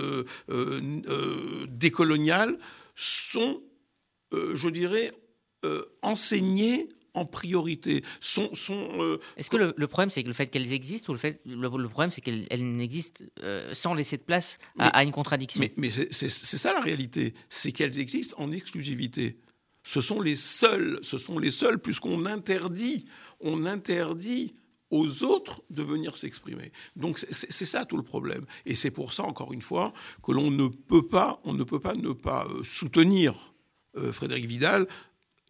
décoloniales, 1.69 2.59
sont, 2.95 3.61
je 4.33 4.69
dirais, 4.69 5.13
enseignées 6.03 6.89
en 7.17 7.25
priorité. 7.25 8.05
Sont, 8.21 8.55
sont, 8.55 9.03
euh, 9.03 9.19
Est-ce 9.37 9.51
que 9.51 9.57
le, 9.57 9.87
problème, 9.87 10.11
c'est 10.11 10.23
que 10.23 10.29
le 10.29 10.35
fait 10.35 10.47
qu'elles 10.47 10.73
existent 10.73 11.11
ou 11.11 11.15
le, 11.15 11.19
fait, 11.19 11.41
le, 11.47 11.89
problème, 11.89 12.11
c'est 12.11 12.21
qu'elles 12.21 12.77
n'existent 12.77 13.25
euh, 13.43 13.73
sans 13.75 13.95
laisser 13.95 14.19
de 14.19 14.23
place 14.23 14.59
à, 14.79 15.03
une 15.03 15.13
contradiction? 15.13 15.65
Mais, 15.77 15.91
c'est 15.91 16.29
ça 16.31 16.73
la 16.73 16.81
réalité, 16.81 17.35
c'est 17.49 17.73
qu'elles 17.73 17.99
existent 17.99 18.37
en 18.39 18.53
exclusivité. 18.53 19.39
Ce 19.83 20.01
sont 20.01 20.21
les 20.21 20.37
seuls, 20.37 20.99
ce 21.03 21.17
sont 21.17 21.39
les 21.39 21.51
seuls, 21.51 21.79
puisqu'on 21.79 22.27
interdit, 22.27 23.07
on 23.41 23.65
interdit 23.65 24.55
aux 24.91 25.25
autres 25.25 25.63
de 25.71 25.83
venir 25.83 26.17
s'exprimer. 26.17 26.71
Donc 26.97 27.19
c'est 27.31 27.65
ça 27.65 27.85
tout 27.87 27.97
le 27.97 28.03
problème. 28.03 28.45
Et 28.67 28.75
c'est 28.75 28.91
pour 28.91 29.13
ça, 29.13 29.25
encore 29.25 29.53
une 29.53 29.63
fois, 29.63 29.93
que 30.23 30.33
l'on 30.33 30.51
ne 30.51 30.69
peut 30.69 31.07
pas, 31.07 31.41
on 31.45 31.55
ne 31.55 31.65
peut 31.65 31.81
pas 31.81 31.95
ne 31.95 32.13
pas 32.13 32.47
euh, 32.47 32.63
soutenir 32.63 33.55
Frédéric 34.13 34.45
Vidal 34.45 34.87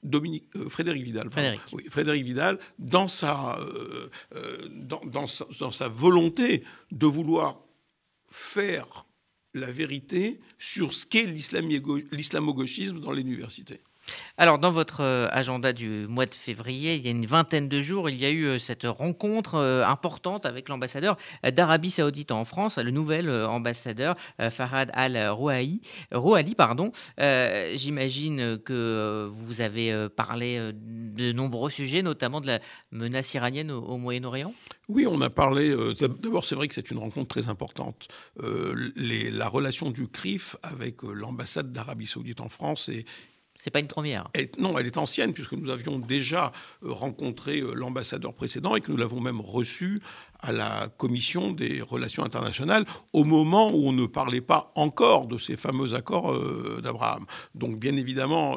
Dominique, 0.06 0.44
euh, 0.56 0.68
Frédéric 0.68 1.04
Vidal. 1.04 1.30
Frédéric. 1.30 2.24
Vidal, 2.24 2.58
dans 2.78 3.08
sa, 3.08 3.58
euh, 3.58 4.08
euh, 4.34 4.68
dans, 4.70 5.26
sa, 5.26 5.88
volonté 5.88 6.64
de 6.92 7.06
vouloir 7.06 7.60
faire 8.30 9.06
la 9.54 9.70
vérité 9.70 10.38
sur 10.58 10.92
ce 10.92 11.06
qu'est 11.06 11.26
l'islamo-gauchisme 11.26 13.00
dans 13.00 13.12
l'université. 13.12 13.80
Alors, 14.38 14.58
dans 14.58 14.70
votre 14.70 15.00
euh, 15.00 15.28
agenda 15.30 15.72
du 15.72 16.06
mois 16.08 16.26
de 16.26 16.34
février, 16.34 16.96
il 16.96 17.04
y 17.04 17.08
a 17.08 17.10
une 17.10 17.24
vingtaine 17.24 17.68
de 17.68 17.80
jours, 17.80 18.10
il 18.10 18.16
y 18.16 18.26
a 18.26 18.30
eu 18.30 18.44
euh, 18.44 18.58
cette 18.58 18.84
rencontre 18.84 19.54
euh, 19.54 19.84
importante 19.86 20.44
avec 20.44 20.68
l'ambassadeur 20.68 21.16
d'Arabie 21.42 21.90
Saoudite 21.90 22.32
en 22.32 22.44
France, 22.44 22.76
le 22.78 22.90
nouvel 22.90 23.30
ambassadeur 23.30 24.16
Farhad 24.50 24.90
Al-Rouhali. 24.92 25.80
pardon. 26.56 26.92
J'imagine 27.18 28.58
que 28.58 29.26
vous 29.30 29.60
avez 29.60 30.08
parlé 30.10 30.72
de 30.72 31.32
nombreux 31.32 31.70
sujets, 31.70 32.02
notamment 32.02 32.40
de 32.40 32.46
la 32.46 32.60
menace 32.90 33.32
iranienne 33.34 33.70
au, 33.70 33.96
Moyen-Orient. 33.96 34.52
Oui, 34.88 35.06
on 35.06 35.20
a 35.20 35.30
parlé. 35.30 35.74
D'abord, 36.00 36.44
c'est 36.44 36.54
vrai 36.54 36.68
que 36.68 36.74
c'est 36.74 36.90
une 36.90 36.98
rencontre 36.98 37.28
très 37.28 37.48
importante. 37.48 38.08
la 38.36 39.48
relation 39.48 39.90
du 39.90 40.08
CRIF 40.08 40.56
avec 40.62 41.02
l'ambassade 41.02 41.72
d'Arabie 41.72 42.06
Saoudite 42.06 42.40
en 42.40 42.48
France 42.48 42.88
est 42.88 43.06
c'est 43.56 43.70
pas 43.70 43.80
une 43.80 43.88
première. 43.88 44.28
non, 44.58 44.78
elle 44.78 44.86
est 44.86 44.96
ancienne 44.96 45.32
puisque 45.32 45.52
nous 45.52 45.70
avions 45.70 45.98
déjà 45.98 46.52
euh, 46.82 46.92
rencontré 46.92 47.60
euh, 47.60 47.74
l'ambassadeur 47.74 48.34
précédent 48.34 48.76
et 48.76 48.80
que 48.80 48.90
nous 48.90 48.96
l'avons 48.96 49.20
même 49.20 49.40
reçu 49.40 50.02
à 50.40 50.52
la 50.52 50.88
commission 50.96 51.52
des 51.52 51.80
relations 51.80 52.24
internationales 52.24 52.84
au 53.12 53.24
moment 53.24 53.70
où 53.72 53.88
on 53.88 53.92
ne 53.92 54.06
parlait 54.06 54.40
pas 54.40 54.72
encore 54.74 55.26
de 55.26 55.38
ces 55.38 55.56
fameux 55.56 55.94
accords 55.94 56.32
euh, 56.32 56.80
d'Abraham. 56.82 57.24
Donc 57.54 57.78
bien 57.78 57.96
évidemment, 57.96 58.56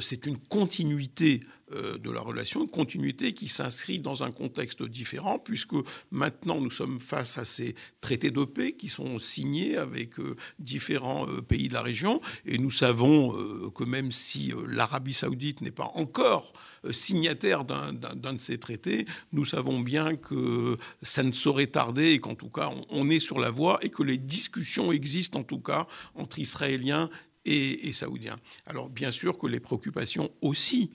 c'est 0.00 0.26
une 0.26 0.38
continuité 0.38 1.40
euh, 1.74 1.98
de 1.98 2.10
la 2.10 2.20
relation, 2.20 2.64
de 2.64 2.70
continuité 2.70 3.32
qui 3.32 3.48
s'inscrit 3.48 4.00
dans 4.00 4.22
un 4.22 4.30
contexte 4.30 4.82
différent, 4.82 5.38
puisque 5.38 5.74
maintenant 6.10 6.60
nous 6.60 6.70
sommes 6.70 7.00
face 7.00 7.38
à 7.38 7.44
ces 7.44 7.74
traités 8.00 8.30
de 8.30 8.44
paix 8.44 8.72
qui 8.72 8.88
sont 8.88 9.18
signés 9.18 9.76
avec 9.76 10.18
euh, 10.18 10.36
différents 10.58 11.26
euh, 11.28 11.40
pays 11.40 11.68
de 11.68 11.74
la 11.74 11.82
région, 11.82 12.20
et 12.44 12.58
nous 12.58 12.70
savons 12.70 13.32
que 13.70 13.84
même 13.84 14.12
si 14.12 14.52
l'Arabie 14.66 15.14
saoudite 15.14 15.60
n'est 15.60 15.70
pas 15.70 15.90
encore 15.94 16.52
signataire 16.90 17.64
d'un 17.64 17.92
de 17.92 18.40
ces 18.40 18.58
traités, 18.58 19.06
nous 19.32 19.44
savons 19.44 19.80
bien 19.80 20.16
que 20.16 20.76
ça 21.02 21.22
ne 21.22 21.32
saurait 21.32 21.68
tarder 21.68 22.10
et 22.10 22.18
qu'en 22.18 22.34
tout 22.34 22.48
cas 22.48 22.70
on, 22.90 23.08
est 23.10 23.20
sur 23.20 23.38
la 23.38 23.50
voie 23.50 23.78
et 23.82 23.90
que 23.90 24.02
les 24.02 24.18
discussions 24.18 24.92
existent 24.92 25.40
en 25.40 25.44
tout 25.44 25.60
cas 25.60 25.86
entre 26.14 26.38
Israéliens 26.38 27.10
et, 27.44 27.88
et, 27.88 27.92
Saoudiens. 27.92 28.38
Alors 28.66 28.88
bien 28.88 29.12
sûr 29.12 29.38
que 29.38 29.46
les 29.46 29.60
préoccupations 29.60 30.30
aussi 30.40 30.90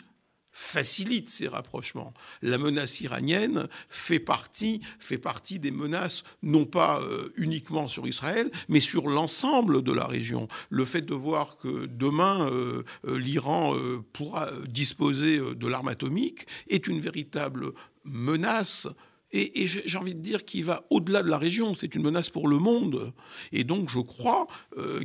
facilite 0.57 1.29
ces 1.29 1.47
rapprochements. 1.47 2.15
La 2.41 2.57
menace 2.57 2.99
iranienne 3.01 3.67
fait 3.89 4.19
partie, 4.19 4.81
fait 4.97 5.19
partie 5.19 5.59
des 5.59 5.69
menaces, 5.69 6.23
non 6.41 6.65
pas 6.65 6.99
euh, 6.99 7.31
uniquement 7.37 7.87
sur 7.87 8.07
Israël, 8.07 8.49
mais 8.67 8.79
sur 8.79 9.07
l'ensemble 9.07 9.83
de 9.83 9.91
la 9.91 10.07
région. 10.07 10.47
Le 10.71 10.83
fait 10.83 11.03
de 11.03 11.13
voir 11.13 11.57
que 11.57 11.85
demain, 11.85 12.49
euh, 12.51 12.83
euh, 13.05 13.19
l'Iran 13.19 13.75
pourra 14.13 14.51
disposer 14.67 15.39
de 15.39 15.67
l'arme 15.67 15.89
atomique 15.89 16.47
est 16.69 16.87
une 16.87 16.99
véritable 16.99 17.73
menace 18.03 18.87
et, 19.31 19.67
j'ai 19.67 19.97
envie 19.97 20.15
de 20.15 20.21
dire 20.21 20.45
qu'il 20.45 20.63
va 20.63 20.85
au-delà 20.89 21.21
de 21.21 21.29
la 21.29 21.37
région, 21.37 21.75
c'est 21.75 21.93
une 21.93 22.01
menace 22.01 22.29
pour 22.29 22.47
le 22.47 22.57
monde. 22.59 23.13
Et 23.51 23.65
donc 23.65 23.89
je 23.91 23.99
crois 23.99 24.47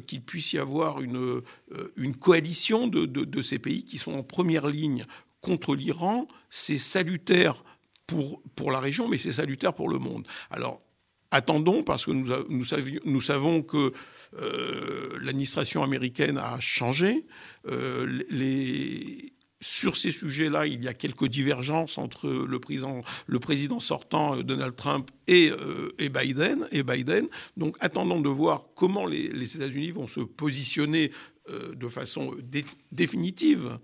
qu'il 0.07 0.23
puisse 0.23 0.53
y 0.53 0.59
avoir 0.59 1.03
une, 1.03 1.43
une 1.97 2.15
coalition 2.15 2.87
de, 2.87 3.05
de, 3.05 3.43
ces 3.43 3.59
pays 3.59 3.85
qui 3.85 3.99
sont 3.99 4.13
en 4.13 4.23
première 4.23 4.69
ligne 4.69 5.07
contre 5.43 5.75
l'Iran, 5.75 6.27
c'est 6.49 6.79
salutaire 6.79 7.63
pour, 8.07 8.41
pour 8.57 8.71
la 8.71 8.81
région, 8.81 9.09
mais 9.09 9.19
c'est 9.19 9.33
salutaire 9.33 9.75
pour 9.75 9.89
le 9.89 9.99
monde. 9.99 10.27
Alors, 10.51 10.81
attendons, 11.31 11.83
parce 11.83 12.07
que 12.07 12.13
nous, 12.13 12.33
nous, 12.49 12.65
nous 13.05 13.21
savons 13.21 13.63
que 13.63 13.93
euh, 14.39 15.19
l'administration 15.21 15.83
américaine 15.83 16.39
a 16.39 16.59
changé. 16.61 17.27
Euh, 17.69 18.23
sur 19.61 19.97
ces 19.97 20.11
sujets-là, 20.11 20.67
il 20.67 20.83
y 20.83 20.89
a 20.89 20.95
quelques 20.95 21.27
divergences 21.27 21.97
entre 21.99 22.29
le 22.29 22.59
président, 22.59 23.03
le 23.27 23.39
président 23.39 23.79
sortant 23.79 24.37
euh, 24.37 24.43
Donald 24.43 24.75
Trump 24.75 25.11
et, 25.29 25.51
et, 25.99 26.09
Biden, 26.09 26.67
et 26.73 26.83
Biden. 26.83 27.29
Donc 27.57 27.77
attendons 27.81 28.21
de 28.21 28.29
voir 28.29 28.67
comment 28.75 29.07
les 29.07 29.57
États-Unis 29.57 29.91
vont 29.91 30.09
se 30.09 30.21
positionner 30.21 31.13
de 31.49 31.89
façon 31.89 32.37
définitive 32.93 33.79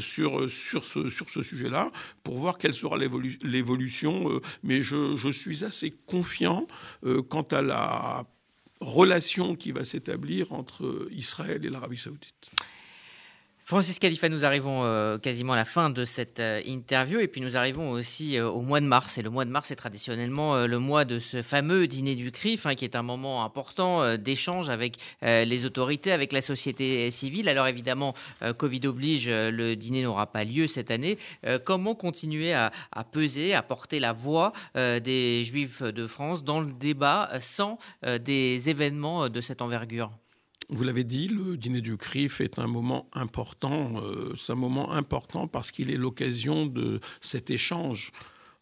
sur, 0.00 0.50
sur 0.50 0.84
ce, 0.84 1.10
sur 1.10 1.30
ce 1.30 1.42
sujet-là 1.42 1.90
pour 2.22 2.38
voir 2.38 2.58
quelle 2.58 2.74
sera 2.74 2.96
l'évolution. 2.98 4.30
Euh, 4.30 4.40
mais 4.62 4.82
je, 4.82 5.16
je, 5.16 5.28
suis 5.30 5.64
assez 5.64 5.90
confiant 6.06 6.66
euh, 7.04 7.22
quant 7.22 7.42
à 7.42 7.62
la 7.62 8.24
relation 8.80 9.56
qui 9.56 9.72
va 9.72 9.84
s'établir 9.84 10.52
entre 10.52 11.08
Israël 11.10 11.64
et 11.64 11.70
l'Arabie 11.70 11.96
saoudite. 11.96 12.50
Francis 13.68 13.98
Khalifa, 13.98 14.30
nous 14.30 14.46
arrivons 14.46 14.84
euh, 14.84 15.18
quasiment 15.18 15.52
à 15.52 15.56
la 15.56 15.66
fin 15.66 15.90
de 15.90 16.06
cette 16.06 16.40
euh, 16.40 16.62
interview 16.64 17.20
et 17.20 17.28
puis 17.28 17.42
nous 17.42 17.54
arrivons 17.54 17.90
aussi 17.90 18.38
euh, 18.38 18.48
au 18.48 18.62
mois 18.62 18.80
de 18.80 18.86
mars. 18.86 19.18
Et 19.18 19.22
le 19.22 19.28
mois 19.28 19.44
de 19.44 19.50
mars 19.50 19.70
est 19.70 19.76
traditionnellement 19.76 20.64
le 20.64 20.78
mois 20.78 21.04
de 21.04 21.18
ce 21.18 21.42
fameux 21.42 21.86
dîner 21.86 22.14
du 22.14 22.32
CRIF, 22.32 22.64
hein, 22.64 22.74
qui 22.74 22.86
est 22.86 22.96
un 22.96 23.02
moment 23.02 23.44
important 23.44 24.16
d'échange 24.16 24.70
avec 24.70 24.96
les 25.20 25.66
autorités, 25.66 26.12
avec 26.12 26.32
la 26.32 26.40
société 26.40 27.10
civile. 27.10 27.46
Alors 27.50 27.66
évidemment, 27.66 28.14
Covid 28.56 28.86
oblige, 28.86 29.28
le 29.28 29.74
dîner 29.74 30.02
n'aura 30.02 30.26
pas 30.26 30.44
lieu 30.44 30.66
cette 30.66 30.90
année. 30.90 31.18
comment 31.64 31.94
continuer 31.94 32.54
à, 32.54 32.72
à, 32.92 33.04
peser, 33.04 33.54
à 33.54 33.62
porter 33.62 34.00
la 34.00 34.14
voix 34.14 34.52
des 34.74 35.44
Juifs 35.44 35.82
de 35.82 36.06
France 36.06 36.42
dans 36.42 36.60
le 36.60 36.72
débat 36.72 37.28
sans 37.40 37.78
des 38.02 38.62
événements 38.70 39.28
de 39.28 39.40
cette 39.42 39.60
envergure? 39.60 40.10
Vous 40.70 40.84
l'avez 40.84 41.04
dit, 41.04 41.28
le 41.28 41.56
dîner 41.56 41.80
du 41.80 41.96
CRIF 41.96 42.40
est 42.40 42.58
un 42.58 42.66
moment 42.66 43.08
important. 43.14 44.02
Euh, 44.02 44.34
c'est 44.36 44.52
un 44.52 44.56
moment 44.56 44.92
important 44.92 45.48
parce 45.48 45.70
qu'il 45.70 45.90
est 45.90 45.96
l'occasion 45.96 46.66
de 46.66 47.00
cet 47.20 47.50
échange 47.50 48.12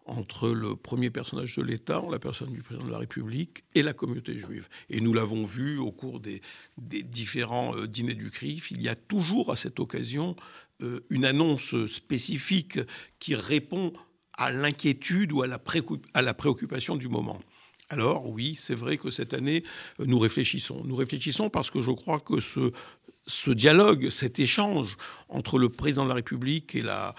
entre 0.04 0.50
le 0.50 0.76
premier 0.76 1.10
personnage 1.10 1.56
de 1.56 1.62
l'État, 1.62 2.00
la 2.08 2.20
personne 2.20 2.52
du 2.52 2.62
président 2.62 2.86
de 2.86 2.92
la 2.92 2.98
République, 2.98 3.64
et 3.74 3.82
la 3.82 3.92
communauté 3.92 4.38
juive. 4.38 4.68
Et 4.88 5.00
nous 5.00 5.12
l'avons 5.12 5.44
vu 5.44 5.78
au 5.78 5.90
cours 5.90 6.20
des, 6.20 6.42
différents 6.76 7.76
euh, 7.76 7.88
dîners 7.88 8.14
du 8.14 8.30
CRIF, 8.30 8.70
il 8.70 8.80
y 8.80 8.88
a 8.88 8.94
toujours 8.94 9.50
à 9.50 9.56
cette 9.56 9.80
occasion 9.80 10.36
euh, 10.82 11.00
une 11.10 11.24
annonce 11.24 11.86
spécifique 11.86 12.78
qui 13.18 13.34
répond 13.34 13.92
à 14.38 14.52
l'inquiétude 14.52 15.32
ou 15.32 15.42
à 15.42 15.48
la 15.48 16.34
préoccupation 16.34 16.94
du 16.94 17.08
moment. 17.08 17.40
Alors 17.88 18.28
oui, 18.28 18.56
c'est 18.60 18.74
vrai 18.74 18.96
que 18.96 19.10
cette 19.10 19.32
année, 19.32 19.62
euh, 20.00 20.04
nous 20.06 20.18
réfléchissons. 20.18 20.82
Nous 20.84 20.96
réfléchissons 20.96 21.50
parce 21.50 21.70
que 21.70 21.80
je 21.80 21.92
crois 21.92 22.20
que 22.20 22.40
ce, 22.40 23.50
dialogue, 23.50 24.10
cet 24.10 24.38
échange 24.38 24.96
entre 25.28 25.58
le 25.58 25.68
président 25.68 26.04
de 26.04 26.08
la 26.08 26.16
République 26.16 26.74
et 26.74 26.82
la 26.82 27.14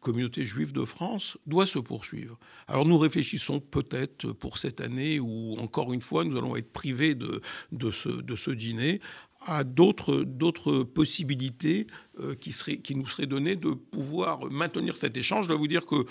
communauté 0.00 0.44
juive 0.44 0.72
de 0.72 0.84
France 0.84 1.38
doit 1.46 1.66
se 1.66 1.78
poursuivre. 1.78 2.38
Alors 2.66 2.84
nous 2.84 2.98
réfléchissons 2.98 3.60
peut-être 3.60 4.32
pour 4.32 4.58
cette 4.58 4.80
année 4.80 5.20
où, 5.20 5.54
encore 5.58 5.92
une 5.92 6.00
fois, 6.00 6.24
nous 6.24 6.36
allons 6.36 6.56
être 6.56 6.72
privés 6.72 7.14
de, 7.14 7.40
ce, 7.90 8.50
dîner 8.50 9.00
à 9.46 9.64
d'autres, 9.64 10.84
possibilités 10.84 11.86
euh, 12.20 12.34
qui, 12.34 12.52
qui 12.80 12.94
nous 12.94 13.06
seraient 13.06 13.26
données 13.26 13.56
de 13.56 13.70
pouvoir 13.70 14.50
maintenir 14.50 14.96
cet 14.96 15.16
échange. 15.16 15.44
Je 15.44 15.48
dois 15.48 15.56
vous 15.56 15.68
dire 15.68 15.86
que 15.86 16.06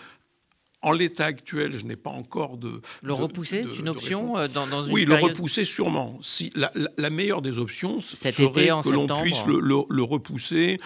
En 0.83 0.93
l'état 0.93 1.25
actuel, 1.25 1.77
je 1.77 1.85
n'ai 1.85 1.95
pas 1.95 2.09
encore 2.09 2.57
de. 2.57 2.81
Le 3.03 3.13
repousser, 3.13 3.63
c'est 3.63 3.79
une 3.79 3.89
option 3.89 4.33
dans, 4.47 4.67
dans, 4.67 4.83
une 4.83 4.93
Oui, 4.93 5.05
le 5.05 5.15
repousser 5.15 5.65
sûrement. 5.65 6.17
Si, 6.23 6.51
la, 6.55 7.09
meilleure 7.09 7.41
des 7.41 7.57
options 7.57 8.01
Cet 8.01 8.35
serait 8.35 8.67
que 8.67 8.89
l'on 8.89 9.07
puisse 9.21 9.45
le, 9.45 9.59
le, 9.59 10.03
repousser 10.03 10.79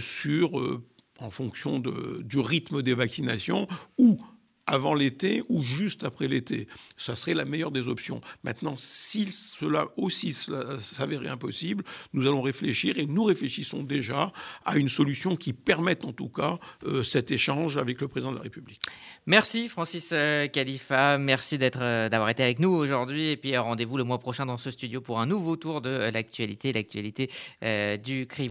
sur, 0.00 0.80
en 1.18 1.30
fonction 1.30 1.78
de, 1.78 2.22
du 2.22 2.38
rythme 2.40 2.82
des 2.82 2.94
vaccinations 2.94 3.66
ou 3.96 4.20
avant 4.68 4.94
l'été 4.94 5.42
ou 5.48 5.62
juste 5.62 6.04
après 6.04 6.28
l'été. 6.28 6.68
Ça 6.96 7.16
serait 7.16 7.34
la 7.34 7.46
meilleure 7.46 7.70
des 7.70 7.88
options. 7.88 8.20
Maintenant, 8.44 8.74
si 8.76 9.32
cela 9.32 9.88
aussi 9.96 10.32
s'avérait 10.32 11.28
impossible, 11.28 11.82
nous 12.12 12.26
allons 12.26 12.42
réfléchir 12.42 12.98
et 12.98 13.06
nous 13.06 13.24
réfléchissons 13.24 13.82
déjà 13.82 14.32
à 14.64 14.76
une 14.76 14.90
solution 14.90 15.36
qui 15.36 15.52
permette 15.54 16.04
en 16.04 16.12
tout 16.12 16.28
cas 16.28 16.58
euh, 16.86 17.02
cet 17.02 17.30
échange 17.30 17.76
avec 17.78 18.00
le 18.00 18.08
président 18.08 18.30
de 18.30 18.36
la 18.36 18.42
République. 18.42 18.80
Merci 19.26 19.68
Francis 19.68 20.10
euh, 20.12 20.46
Khalifa, 20.48 21.18
merci 21.18 21.58
d'être, 21.58 21.80
euh, 21.82 22.08
d'avoir 22.08 22.28
été 22.28 22.42
avec 22.42 22.58
nous 22.58 22.70
aujourd'hui 22.70 23.30
et 23.30 23.36
puis 23.36 23.56
rendez-vous 23.56 23.96
le 23.96 24.04
mois 24.04 24.18
prochain 24.18 24.46
dans 24.46 24.58
ce 24.58 24.70
studio 24.70 25.00
pour 25.00 25.18
un 25.18 25.26
nouveau 25.26 25.56
tour 25.56 25.80
de 25.80 26.10
l'actualité, 26.12 26.72
l'actualité 26.72 27.30
du 28.04 28.26
CRI. 28.26 28.46